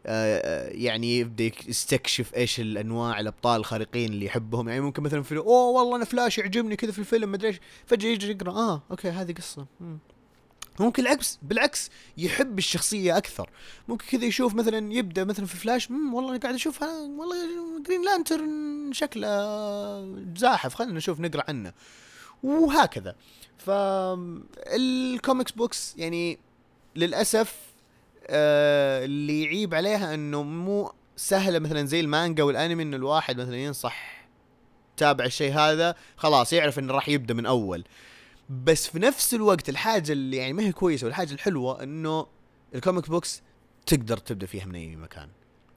يعني 0.04 1.18
يبدأ 1.18 1.50
يستكشف 1.68 2.34
إيش 2.34 2.60
الأنواع 2.60 3.20
الأبطال 3.20 3.60
الخارقين 3.60 4.12
اللي 4.12 4.26
يحبهم. 4.26 4.68
يعني 4.68 4.80
ممكن 4.80 5.02
مثلا 5.02 5.22
فيلم 5.22 5.40
أوه 5.40 5.70
والله 5.80 5.96
أنا 5.96 6.04
فلاش 6.04 6.38
يعجبني 6.38 6.76
كذا 6.76 6.92
في 6.92 6.98
الفيلم 6.98 7.32
مدري 7.32 7.48
إيش. 7.48 7.60
فجأة 7.86 8.08
يجي 8.08 8.30
يقرأ 8.30 8.50
آه 8.52 8.82
okay 8.90 9.08
هذه 9.08 9.32
قصة. 9.32 9.66
مم. 9.80 9.98
ممكن 10.80 11.02
العكس 11.02 11.38
بالعكس 11.42 11.90
يحب 12.18 12.58
الشخصية 12.58 13.16
أكثر. 13.16 13.50
ممكن 13.88 14.06
كذا 14.06 14.24
يشوف 14.24 14.54
مثلا 14.54 14.92
يبدأ 14.92 15.24
مثلا 15.24 15.46
في 15.46 15.56
فلاش 15.56 15.90
مم 15.90 16.14
والله 16.14 16.30
أنا 16.30 16.38
قاعد 16.38 16.54
أشوف 16.54 16.82
ها- 16.82 17.00
والله 17.18 17.36
Green 17.86 18.04
Lantern 18.04 18.90
شكله 18.92 19.28
زاحف 20.36 20.74
خلينا 20.74 20.92
نشوف 20.94 21.20
نقرأ 21.20 21.44
عنه. 21.48 21.72
وهكذا. 22.42 23.14
فال 23.58 24.07
comics 24.07 25.52
books 25.52 25.94
يعني 25.98 26.38
للأسف 26.96 27.54
آه 28.30 29.04
اللي 29.04 29.42
يعيب 29.42 29.74
عليها 29.74 30.14
إنه 30.14 30.42
مو 30.42 30.92
سهلة 31.16 31.58
مثلا 31.58 31.86
زي 31.86 32.00
المانجا 32.00 32.42
والأنمي 32.42 32.82
إنه 32.82 32.96
الواحد 32.96 33.40
مثلا 33.40 33.56
ينصح 33.56 34.28
تابع 34.96 35.24
الشيء 35.24 35.52
هذا 35.52 35.94
خلاص 36.16 36.52
يعرف 36.52 36.78
إنه 36.78 36.92
راح 36.92 37.08
يبدأ 37.08 37.34
من 37.34 37.46
أول. 37.46 37.84
بس 38.64 38.86
في 38.86 38.98
نفس 38.98 39.34
الوقت 39.34 39.68
الحاجة 39.68 40.12
اللي 40.12 40.36
يعني 40.36 40.52
ما 40.52 40.62
هي 40.62 40.72
كويسة 40.72 41.04
والحاجة 41.04 41.32
الحلوة 41.32 41.82
إنه 41.82 42.26
ال 42.74 42.80
comic 42.80 43.08
books 43.08 43.42
تقدر 43.86 44.16
تبدأ 44.16 44.46
فيها 44.46 44.64
من 44.64 44.74
أي 44.74 44.96
مكان. 44.96 45.28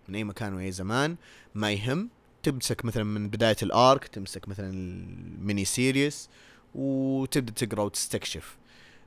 من 0.10 0.16
أي 0.16 0.24
مكان 0.24 0.54
وأي 0.54 0.72
زمان 0.72 1.16
ما 1.56 1.72
يهم. 1.72 2.10
تمسك 2.44 2.86
مثلا 2.86 3.04
من 3.04 3.30
بداية 3.30 3.56
ال 3.64 3.75
arc 3.75 4.08
تمسك 4.08 4.50
مثلا 4.50 4.70
ال 4.70 4.89
mini 4.89 5.66
series 5.66 6.30
وتبدأ 6.76 7.54
تقرأ 7.54 7.84
وتستكشف. 7.84 8.58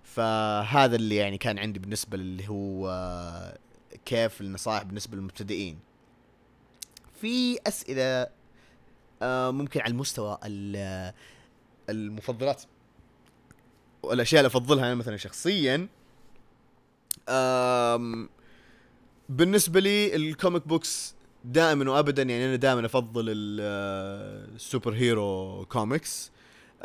فهذا 0.04 0.96
اللي 0.96 1.16
يعني 1.16 1.38
كان 1.38 1.58
عندي 1.58 1.78
بالنسبة 1.78 2.14
اللي 2.16 2.48
هو 2.48 2.88
آه، 2.90 3.58
كيف 4.04 4.40
النصائح 4.40 4.82
بالنسبة 4.82 5.16
للمبتدئين. 5.16 5.78
في 7.20 7.58
أسئلة 7.66 8.26
آه، 9.22 9.50
ممكن 9.50 9.80
على 9.80 9.90
المستوى 9.90 10.38
ال- 10.44 11.12
المفضلات. 11.90 12.62
والاشياء 14.02 14.40
اللي 14.40 14.46
أفضلها 14.46 14.86
أنا 14.86 14.94
مثلا 14.94 15.16
شخصيا 15.16 15.88
بالنسبة 19.28 19.80
لي 19.80 20.16
ال 20.16 20.25
comic 20.25 20.68
books 20.68 21.14
دائما 21.44 21.90
وابدا 21.90 22.22
يعني 22.22 22.44
أنا 22.46 22.56
دائما 22.56 22.86
أفضل 22.86 23.24
ال- 23.28 23.58
آه، 23.62 24.54
ال 24.54 24.61
super 24.61 24.92
hero 24.94 25.64
comics 25.68 26.30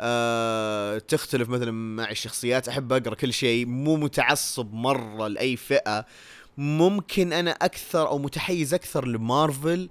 أه 0.00 0.98
تختلف 0.98 1.48
مثلا 1.48 1.72
مع 1.72 2.10
الشخصيات 2.10 2.68
أحب 2.68 2.92
أقرأ 2.92 3.14
كل 3.14 3.32
شيء 3.32 3.66
مو 3.66 3.96
متعصب 3.96 4.72
مرة 4.74 5.28
لأي 5.28 5.56
فئة. 5.56 6.06
ممكن 6.58 7.32
أنا 7.32 7.50
أكثر 7.50 8.08
أو 8.08 8.18
متحيز 8.18 8.74
أكثر 8.74 9.06
لمارفل 9.06 9.88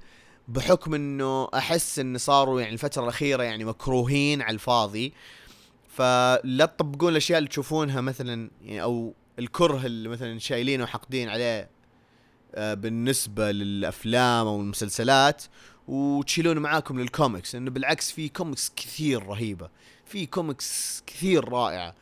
بحكم 0.48 0.94
إنه 0.94 1.50
أحس 1.54 2.00
إن 2.00 2.18
صاروا 2.18 2.62
يعني 2.62 2.74
الفترة 2.74 3.04
الأخيرة 3.04 3.44
يعني 3.44 3.66
مكروهين 3.66 4.42
على 4.42 4.54
الفاضي. 4.54 5.14
فلا 5.90 6.66
تطبقون 6.66 7.12
الأشياء 7.12 7.38
اللي 7.38 7.50
تشوفونها 7.50 8.02
مثلا 8.02 8.52
يعني 8.62 8.82
أو 8.84 9.14
الكره 9.40 9.86
اللي 9.86 10.10
مثلا 10.10 10.40
شايلينه 10.40 10.84
وحاقدين 10.84 11.30
عليه 11.30 11.70
آه، 12.56 12.74
بالنسبة 12.74 13.52
للأفلام 13.52 14.48
أو 14.48 14.62
المسلسلات 14.62 15.44
وتشيلونه 15.88 16.60
معاكم 16.60 17.00
للكوميكس. 17.00 17.56
لأنه 17.56 17.72
بالعكس 17.72 18.12
في 18.12 18.30
كوميكس 18.30 18.72
كثير 18.76 19.24
رهيبة. 19.24 19.70
في 20.10 20.26
كوميكس 20.26 21.04
كثير 21.08 21.50
رائعة. 21.50 21.96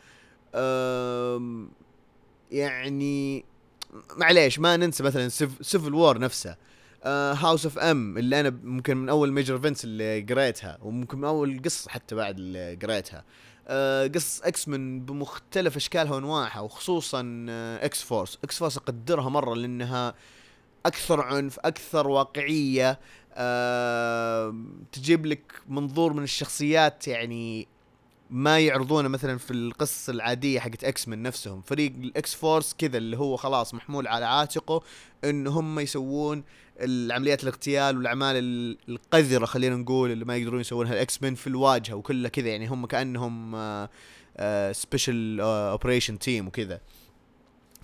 يعني 2.51 3.45
معليش 4.17 4.59
ما 4.59 4.77
ننسى 4.77 5.03
مثلا 5.03 5.29
Civil 5.61 5.93
War 5.93 6.19
نفسه. 6.19 6.55
House 7.05 7.65
of 7.65 7.79
M 7.79 8.17
اللي 8.17 8.39
أنا 8.39 8.49
ممكن 8.63 8.97
من 8.97 9.09
أول 9.09 9.31
major 9.31 9.55
events 9.55 9.83
اللي 9.83 10.21
قريتها 10.21 10.77
وممكن 10.81 11.17
من 11.17 11.25
أول 11.25 11.61
قصة 11.65 11.89
حتى 11.89 12.15
بعد 12.15 12.37
اللي 12.37 12.75
قريتها. 12.83 13.23
آه، 13.67 14.07
قصص 14.07 14.41
X-Men 14.41 15.05
بمختلف 15.05 15.75
أشكالها 15.75 16.13
وأنواعها 16.13 16.59
وخصوصا 16.59 17.45
X-Force 17.81 18.39
X-Force 18.43 18.77
أقدرها 18.77 19.29
مرة 19.29 19.55
لأنها 19.55 20.13
أكثر 20.85 21.21
عنف 21.21 21.59
أكثر 21.59 22.07
واقعية. 22.07 22.99
آه، 23.33 24.55
تجيب 24.91 25.25
لك 25.25 25.53
منظور 25.67 26.13
من 26.13 26.23
الشخصيات 26.23 27.07
يعني 27.07 27.67
ما 28.29 28.59
يعرضونه 28.59 29.07
مثلا 29.07 29.37
في 29.37 29.51
القصص 29.51 30.09
العادية 30.09 30.59
حقت 30.59 30.83
X-Men 30.83 31.23
نفسهم. 31.23 31.61
فريق 31.61 31.93
ال 31.95 32.33
X-Force 32.35 32.75
كذا 32.77 32.97
اللي 32.97 33.17
هو 33.17 33.35
خلاص 33.35 33.73
محمول 33.73 34.07
على 34.07 34.25
عاتقه 34.25 34.81
إن 35.23 35.47
هم 35.47 35.79
يسوون 35.79 36.43
العمليات 36.79 37.43
الاغتيال 37.43 37.97
والأعمال 37.97 38.35
ال- 38.35 38.77
القذرة 38.89 39.45
خلينا 39.45 39.75
نقول 39.75 40.11
اللي 40.11 40.25
ما 40.25 40.35
يقدرون 40.35 40.61
يسوونها. 40.61 40.93
ال 40.93 41.23
X-Men 41.23 41.35
في 41.35 41.47
الواجهة 41.47 41.93
وكلها 41.93 42.29
كذا 42.29 42.47
يعني 42.47 42.67
هم 42.67 42.85
كأنهم 42.85 43.55
special 44.71 45.39
operation 45.41 46.19
team 46.19 46.47
وكذا. 46.47 46.79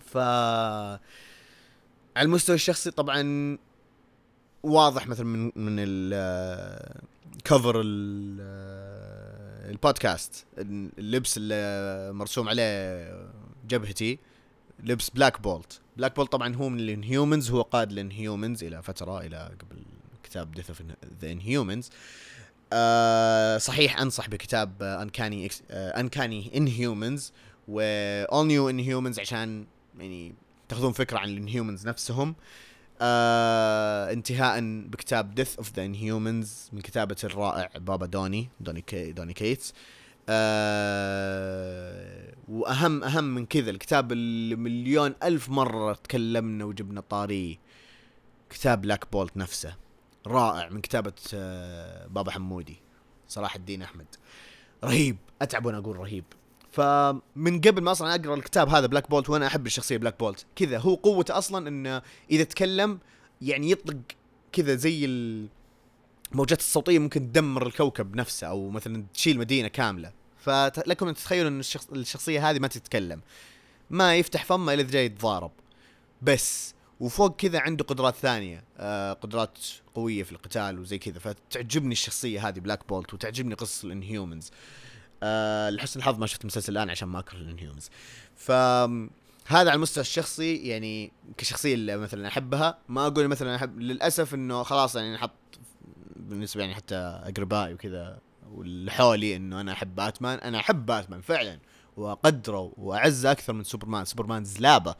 ف 0.05 0.17
على 2.17 2.25
المستوى 2.25 2.55
الشخصي 2.55 2.91
طبعا 2.91 3.57
واضح 4.63 5.07
مثلا 5.07 5.25
من 5.25 5.51
من 5.55 5.75
ال 5.79 6.13
cover 6.13 7.81
البودكاست. 9.63 10.45
اللبس 10.57 11.37
اللي 11.37 12.13
مرسوم 12.13 12.49
عليه 12.49 13.29
جبهتي 13.67 14.19
لبس 14.83 15.09
Black 15.09 15.41
Bolt 15.41 15.81
Black 15.97 16.15
Bolt 16.15 16.31
طبعا 16.31 16.55
هو 16.55 16.69
من 16.69 16.79
ال 16.79 16.87
Inhumans 16.87 17.51
هو 17.51 17.61
قائد 17.61 17.91
ال 17.91 17.99
Inhumans 17.99 18.63
إلى 18.63 18.83
فترة 18.83 19.21
إلى 19.21 19.51
قبل 19.59 19.83
كتاب 20.23 20.51
Death 20.51 20.69
of 20.69 20.83
the 21.21 21.31
Inhumans 21.31 21.89
صحيح 23.65 24.01
أنصح 24.01 24.29
بكتاب 24.29 24.83
Uncanny 24.83 25.49
Uncanny 25.71 26.57
Inhumans 26.57 27.33
و 27.67 27.81
all 28.25 28.45
new 28.45 28.69
Inhumans 28.69 29.19
عشان 29.19 29.65
يعني 29.99 30.35
تاخذون 30.69 30.91
فكرة 30.91 31.17
عن 31.19 31.29
ال 31.29 31.36
Inhumans 31.36 31.87
نفسهم. 31.87 32.29
آه 32.29 32.33
انتهاء 33.01 34.59
بكتاب 34.87 35.35
Death 35.35 35.57
of 35.57 35.73
the 35.75 35.85
Inhumans 35.85 36.69
من 36.73 36.81
كتابة 36.81 37.15
الرائع 37.23 37.69
بابا 37.77 38.05
دوني 38.05 38.49
دوني 38.59 38.81
كي 38.81 39.11
دوني 39.11 39.33
كيتس. 39.33 39.73
آه 40.29 42.33
وأهم 42.47 43.03
أهم 43.03 43.23
من 43.23 43.45
كذا 43.45 43.69
الكتاب 43.69 44.11
اللي 44.11 44.55
مليون 44.55 45.15
ألف 45.23 45.49
مرة 45.49 45.93
تكلمنا 45.93 46.65
وجبنا 46.65 47.01
طاريه 47.01 47.57
كتاب 48.49 48.81
Black 48.81 49.11
Bolt 49.11 49.37
نفسه. 49.37 49.75
رائع 50.27 50.69
من 50.69 50.81
كتابة 50.81 51.13
آه 51.33 52.07
بابا 52.07 52.31
حمودي 52.31 52.77
صلاح 53.27 53.55
الدين 53.55 53.81
أحمد. 53.81 54.07
رهيب 54.83 55.17
أتعب 55.41 55.65
وأنا 55.65 55.77
أقول 55.77 55.97
رهيب. 55.97 56.23
فمن 56.73 57.61
قبل 57.61 57.81
ما 57.81 57.91
أصلا 57.91 58.15
أقرأ 58.15 58.35
الكتاب 58.35 58.69
هذا 58.69 58.85
Black 58.87 59.09
Bolt 59.09 59.29
وأنا 59.29 59.47
أحب 59.47 59.65
الشخصية 59.65 59.97
Black 59.97 60.19
Bolt 60.19 60.45
كذا. 60.55 60.77
هو 60.77 60.95
قوته 60.95 61.37
أصلا 61.37 61.67
إنه 61.67 62.01
إذا 62.31 62.43
تكلم 62.43 62.99
يعني 63.41 63.71
يطلق 63.71 63.97
كذا 64.51 64.75
زي 64.75 65.05
الموجات 66.31 66.59
الصوتية 66.59 66.99
ممكن 66.99 67.31
تدمر 67.31 67.67
الكوكب 67.67 68.15
نفسه 68.15 68.47
أو 68.47 68.69
مثلا 68.69 69.03
تشيل 69.13 69.39
مدينة 69.39 69.67
كاملة. 69.67 70.11
فلكم 70.37 71.07
أن 71.07 71.13
تتخيلوا 71.13 71.49
إن 71.49 71.59
الشخص 71.59 71.89
الشخصية 71.89 72.49
هذه 72.49 72.59
ما 72.59 72.67
تتكلم. 72.67 73.21
ما 73.89 74.15
يفتح 74.15 74.45
فمه 74.45 74.73
إلا 74.73 74.81
إذا 74.81 74.91
جاي 74.91 75.05
يتضارب. 75.05 75.51
بس 76.21 76.73
وفوق 76.99 77.35
كذا 77.35 77.59
عنده 77.59 77.83
قدرات 77.83 78.15
ثانية. 78.15 78.63
آه 78.77 79.13
قدرات 79.13 79.57
قوية 79.95 80.23
في 80.23 80.31
القتال 80.31 80.79
وزي 80.79 80.97
كذا. 80.97 81.19
فتعجبني 81.19 81.91
الشخصية 81.91 82.47
هذه 82.47 82.59
Black 82.59 82.87
Bolt 82.89 83.13
وتعجبني 83.13 83.55
قصص 83.55 83.83
ال 83.83 83.90
Inhumans 83.90 84.47
آه 84.47 84.82
لحسن 85.69 85.99
الحظ 85.99 86.19
ما 86.19 86.27
شفت 86.27 86.41
المسلسل 86.41 86.73
الآن 86.73 86.89
عشان 86.89 87.07
ما 87.07 87.19
اكره 87.19 87.37
ال 87.37 87.43
Inhumans 87.43 87.89
ف 88.35 88.51
هذا 89.47 89.69
على 89.69 89.73
المستوى 89.73 90.01
الشخصي 90.01 90.55
يعني 90.55 91.11
كشخصية 91.37 91.73
اللي 91.73 91.97
مثلا 91.97 92.27
أحبها 92.27 92.77
ما 92.89 93.07
أقول 93.07 93.27
مثلا 93.27 93.55
أحب 93.55 93.79
للأسف 93.79 94.33
إنه 94.33 94.63
خلاص 94.63 94.95
يعني 94.95 95.13
نحط 95.13 95.31
بالنسبة 96.15 96.61
يعني 96.61 96.75
حتى 96.75 96.95
اقربائي 96.95 97.73
وكذا 97.73 98.19
واللي 98.51 98.91
حولي 98.91 99.35
إنه 99.35 99.61
أنا 99.61 99.71
أحب 99.71 99.95
باتمان 99.95 100.39
أنا 100.39 100.59
أحب 100.59 100.85
باتمان 100.85 101.21
فعلا 101.21 101.59
واقدره 101.97 102.73
وأعزه 102.77 103.31
أكثر 103.31 103.53
من 103.53 103.63
سوبرمان. 103.63 104.05
سوبرمان 104.05 104.43
زلابة. 104.43 104.95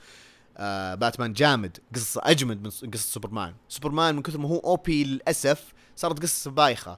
آه 0.57 0.95
باتمان 0.95 1.33
جامد 1.33 1.77
قصة 1.95 2.21
أجمد 2.23 2.63
من 2.63 2.69
قصة 2.69 3.12
سوبرمان. 3.12 3.55
سوبرمان 3.69 4.15
من 4.15 4.21
كثر 4.21 4.38
ما 4.38 4.49
هو 4.49 4.59
OP 4.60 5.04
للأسف 5.03 5.73
صارت 5.95 6.21
قصة 6.21 6.51
بايخة. 6.51 6.97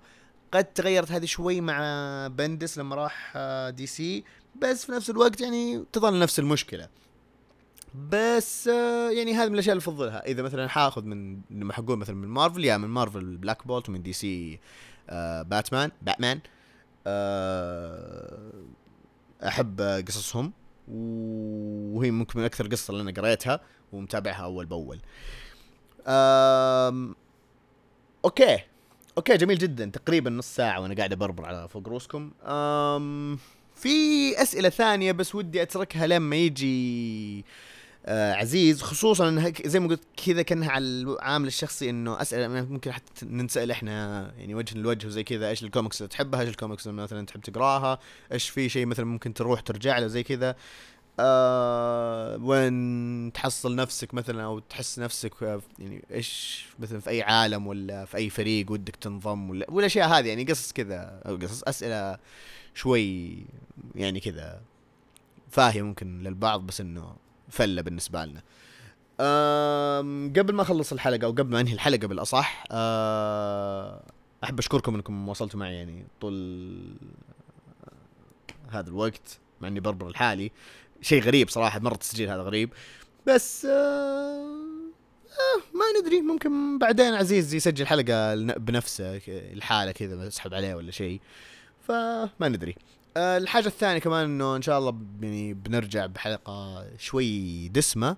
قد 0.58 0.74
تغيرت 0.74 1.12
هذه 1.12 1.26
شوي 1.26 1.62
مع 1.62 1.80
Bendis 2.28 2.78
لما 2.78 2.96
راح 2.96 3.34
آه، 3.36 3.70
DC. 3.70 4.24
بس 4.62 4.86
في 4.86 4.92
نفس 4.92 5.10
الوقت 5.10 5.42
يعني 5.42 5.86
تظل 5.94 6.20
نفس 6.20 6.40
المشكلة. 6.40 6.88
بس 8.10 8.68
آه، 8.68 9.10
يعني 9.10 9.34
هذه 9.34 9.48
من 9.48 9.54
الأشياء 9.54 9.74
اللي 9.74 9.82
أفضلها. 9.82 10.26
إذا 10.26 10.42
مثلا 10.42 10.68
حاخذ 10.68 11.04
من 11.04 11.42
لما 11.50 11.74
حقول 11.74 11.98
مثلا 11.98 12.16
من 12.16 12.28
مارفل 12.28 12.66
يا 12.66 12.78
من 12.78 12.88
مارفل 12.88 13.38
Black 13.38 13.68
Bolt 13.68 13.90
ومن 13.90 14.02
DC 14.02 14.60
باتمان 15.44 15.92
باتمان 16.02 16.40
آه، 17.08 18.52
أحب 19.48 19.82
آه، 19.82 20.02
قصصهم. 20.02 20.54
وهي 20.88 22.12
ممكن 22.12 22.40
من 22.40 22.46
أكثر 22.46 22.68
قصة 22.68 22.92
اللي 22.92 23.02
أنا 23.02 23.12
قريتها 23.12 23.60
ومتابعها 23.94 24.44
أول 24.44 24.66
بأول. 24.66 25.00
أوكي. 28.26 28.75
أوكي 29.18 29.38
جميل 29.38 29.58
جدا. 29.58 29.86
تقريبا 29.86 30.30
نص 30.30 30.56
ساعة 30.56 30.82
وأنا 30.82 30.96
قاعد 30.96 31.12
أبربر 31.12 31.46
على 31.46 31.70
فوق 31.70 31.88
روسكم 31.88 32.32
أم 32.44 33.40
في 33.76 33.90
أسئلة 34.42 34.70
ثانية 34.70 35.12
بس 35.12 35.36
ودي 35.36 35.62
أتركها 35.62 36.08
لما 36.08 36.36
يجي 36.36 37.46
آه 38.06 38.34
عزيز. 38.34 38.82
خصوصا 38.82 39.30
إنها 39.30 39.52
زي 39.66 39.80
ما 39.80 39.88
قلت 39.88 40.04
كذا 40.26 40.42
كأنها 40.42 40.72
على 40.72 40.86
العامل 40.86 41.48
الشخصي 41.48 41.90
إنه 41.90 42.22
اسئله 42.22 42.48
ممكن 42.48 42.92
حتى 42.92 43.26
ننسأل 43.26 43.72
إحنا 43.72 44.32
يعني 44.38 44.56
وجه 44.56 44.78
لوجه 44.78 45.08
وزي 45.08 45.24
كذا 45.24 45.50
إيش 45.50 45.64
الكوميكس 45.64 46.02
اللي 46.02 46.10
تحبها؟ 46.10 46.42
إيش 46.42 46.50
الكوميكس 46.50 46.88
اللي 46.88 47.02
مثلا 47.02 47.26
تحب 47.26 47.42
تقراها؟ 47.42 48.00
إيش 48.32 48.50
في 48.50 48.70
شيء 48.70 48.86
مثلا 48.86 49.06
ممكن 49.06 49.34
تروح 49.34 49.62
ترجع 49.62 50.00
له؟ 50.00 50.08
زي 50.08 50.24
كذا. 50.24 50.56
آه 51.20 52.15
وين 52.40 53.34
تحصل 53.34 53.76
نفسك 53.76 54.14
مثلا 54.14 54.44
أو 54.44 54.60
تحس 54.60 55.00
نفسك 55.00 55.62
يعني 55.80 56.04
إيش 56.12 56.66
مثلا 56.80 57.00
في 57.00 57.10
أي 57.10 57.22
عالم 57.22 57.68
ولا 57.68 58.06
في 58.06 58.18
أي 58.18 58.30
فريق 58.30 58.72
ودك 58.72 58.96
تنضم 58.96 59.50
ولا 59.50 59.66
والأشياء 59.70 60.10
هذه 60.10 60.28
يعني 60.28 60.44
قصص 60.44 60.72
كذا 60.74 61.22
أو 61.26 61.36
قصص 61.36 61.64
أسئلة 61.64 62.18
شوي 62.74 63.38
يعني 63.96 64.20
كذا 64.20 64.62
فاهية 65.50 65.82
ممكن 65.82 66.24
للبعض 66.24 66.62
بس 66.62 66.82
إنه 66.82 67.16
فلة 67.50 67.82
بالنسبة 67.82 68.26
لنا. 68.26 68.42
قبل 70.40 70.54
ما 70.54 70.62
أخلص 70.62 70.92
الحلقة 70.92 71.26
أو 71.26 71.32
قبل 71.32 71.52
ما 71.52 71.60
أنهي 71.60 71.74
الحلقة 71.74 72.08
بالأصح 72.08 72.64
أه 72.72 74.04
أحب 74.44 74.60
أشكركم 74.60 74.96
إنكم 74.96 75.30
وصلتوا 75.30 75.60
معي 75.60 75.76
يعني 75.76 76.06
طول 76.22 76.96
هذا 78.70 78.90
الوقت 78.90 79.40
مع 79.62 79.68
إني 79.68 79.80
بربر 79.80 80.08
الحالي. 80.08 80.52
شيء 81.02 81.24
غريب 81.24 81.50
صراحة 81.50 81.80
مرة 81.80 81.94
التسجيل 81.94 82.30
هذا 82.30 82.42
غريب. 82.42 82.74
بس 83.28 83.66
آه 83.66 84.56
آه 85.26 85.62
ما 85.74 86.02
ندري 86.02 86.22
ممكن 86.22 86.78
بعدين 86.78 87.14
عزيز 87.14 87.54
يسجل 87.54 87.88
حلقة 87.88 88.36
بنفسه 88.36 89.22
الحاله 89.28 89.92
كذا 89.92 90.28
اسحب 90.28 90.54
عليه 90.54 90.76
ولا 90.76 90.92
شيء. 90.92 91.22
فما 91.82 92.30
ندري. 92.42 92.76
آه 93.18 93.38
الحاجة 93.38 93.68
الثانية 93.68 94.00
كمان 94.00 94.26
إنه 94.26 94.56
إن 94.56 94.62
شاء 94.62 94.80
الله 94.80 95.02
يعني 95.22 95.54
بنرجع 95.54 96.06
بحلقة 96.06 96.86
شوي 96.98 97.68
دسمة. 97.68 98.18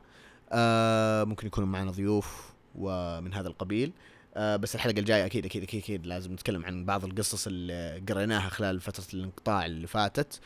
آه 0.52 1.24
ممكن 1.24 1.48
يكونوا 1.48 1.70
معنا 1.70 1.92
ضيوف 1.92 2.54
ومن 2.76 3.34
هذا 3.34 3.48
القبيل. 3.48 3.92
آه 4.36 4.56
بس 4.56 4.76
الحلقة 4.76 5.00
الجاية 5.00 5.26
أكيد 5.26 5.46
أكيد 5.46 5.64
أكيد, 5.64 6.08
لازم 6.08 6.34
نتكلم 6.34 6.66
عن 6.66 6.86
بعض 6.86 7.06
القصص 7.06 7.48
اللي 7.48 8.04
قريناها 8.10 8.50
خلال 8.50 8.80
فترة 8.80 9.06
الانقطاع 9.14 9.66
اللي 9.66 9.88
فاتت. 9.88 10.40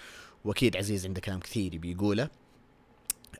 وأكيد 0.45 0.77
عزيز 0.77 1.05
عنده 1.05 1.21
كلام 1.21 1.39
كثير 1.39 1.73
يبي 1.73 1.91
يقوله. 1.91 2.29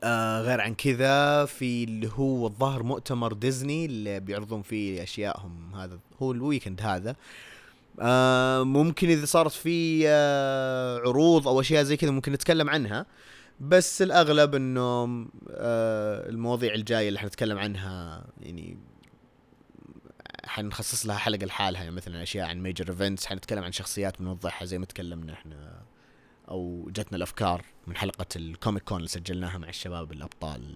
آه 0.04 0.40
غير 0.40 0.60
عن 0.60 0.74
كذا 0.74 1.44
في 1.44 1.84
اللي 1.84 2.10
هو 2.14 2.46
الظاهر 2.46 2.82
مؤتمر 2.82 3.32
ديزني 3.32 3.84
اللي 3.86 4.20
بيعرضون 4.20 4.62
فيه 4.62 5.02
أشيائهم 5.02 5.74
هذا 5.74 5.98
هو 6.22 6.32
الويكند 6.32 6.80
هذا. 6.80 7.16
آه 8.00 8.62
ممكن 8.62 9.08
إذا 9.08 9.24
صارت 9.26 9.52
في 9.52 10.04
آه 10.08 10.98
عروض 10.98 11.48
أو 11.48 11.60
أشياء 11.60 11.82
زي 11.82 11.96
كذا 11.96 12.10
ممكن 12.10 12.32
نتكلم 12.32 12.70
عنها. 12.70 13.06
بس 13.60 14.02
الأغلب 14.02 14.54
انه 14.54 15.26
آه 15.50 16.28
المواضيع 16.28 16.74
الجاية 16.74 17.08
اللي 17.08 17.18
حنتكلم 17.18 17.58
عنها 17.58 18.24
يعني 18.40 18.78
حنخصص 20.44 21.06
لها 21.06 21.16
حلقة 21.16 21.46
لحالها 21.46 21.82
يعني 21.82 21.94
مثلا 21.94 22.22
أشياء 22.22 22.48
عن 22.48 22.60
major 22.60 22.88
events 22.90 23.26
حنتكلم 23.26 23.64
عن 23.64 23.72
شخصيات 23.72 24.18
بنوضحها 24.18 24.66
زي 24.66 24.78
ما 24.78 24.86
تكلمنا 24.86 25.32
إحنا. 25.32 25.81
أو 26.48 26.88
جتنا 26.90 27.16
الأفكار 27.16 27.64
من 27.86 27.96
حلقة 27.96 28.26
ال 28.36 28.44
Comic 28.44 28.82
Con 28.82 28.96
اللي 28.96 29.08
سجلناها 29.08 29.58
مع 29.58 29.68
الشباب 29.68 30.12
الأبطال 30.12 30.74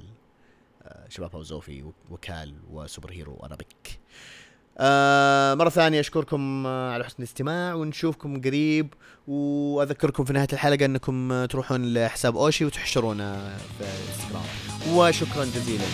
آه، 0.82 1.08
شباب 1.08 1.36
اوزوفي 1.36 1.84
وكال 2.10 2.54
و 2.70 2.77
Super 2.77 3.12
Hero 3.12 3.36
Arabic. 3.44 4.00
آه 4.78 5.54
مرة 5.54 5.68
ثانية 5.68 6.00
أشكركم 6.00 6.66
آه 6.66 6.92
على 6.92 7.04
حسن 7.04 7.16
الاستماع 7.18 7.74
ونشوفكم 7.74 8.40
قريب 8.40 8.94
وأذكركم 9.28 10.24
في 10.24 10.32
نهاية 10.32 10.48
الحلقة 10.52 10.84
أنكم 10.84 11.32
آه، 11.32 11.46
تروحون 11.46 11.94
لحساب 11.94 12.36
أوشي 12.36 12.64
وتحشرونا 12.64 13.58
في 13.78 13.84
الانستغرام 13.84 14.44
وشكرا 14.96 15.44
جزيلا. 15.44 15.84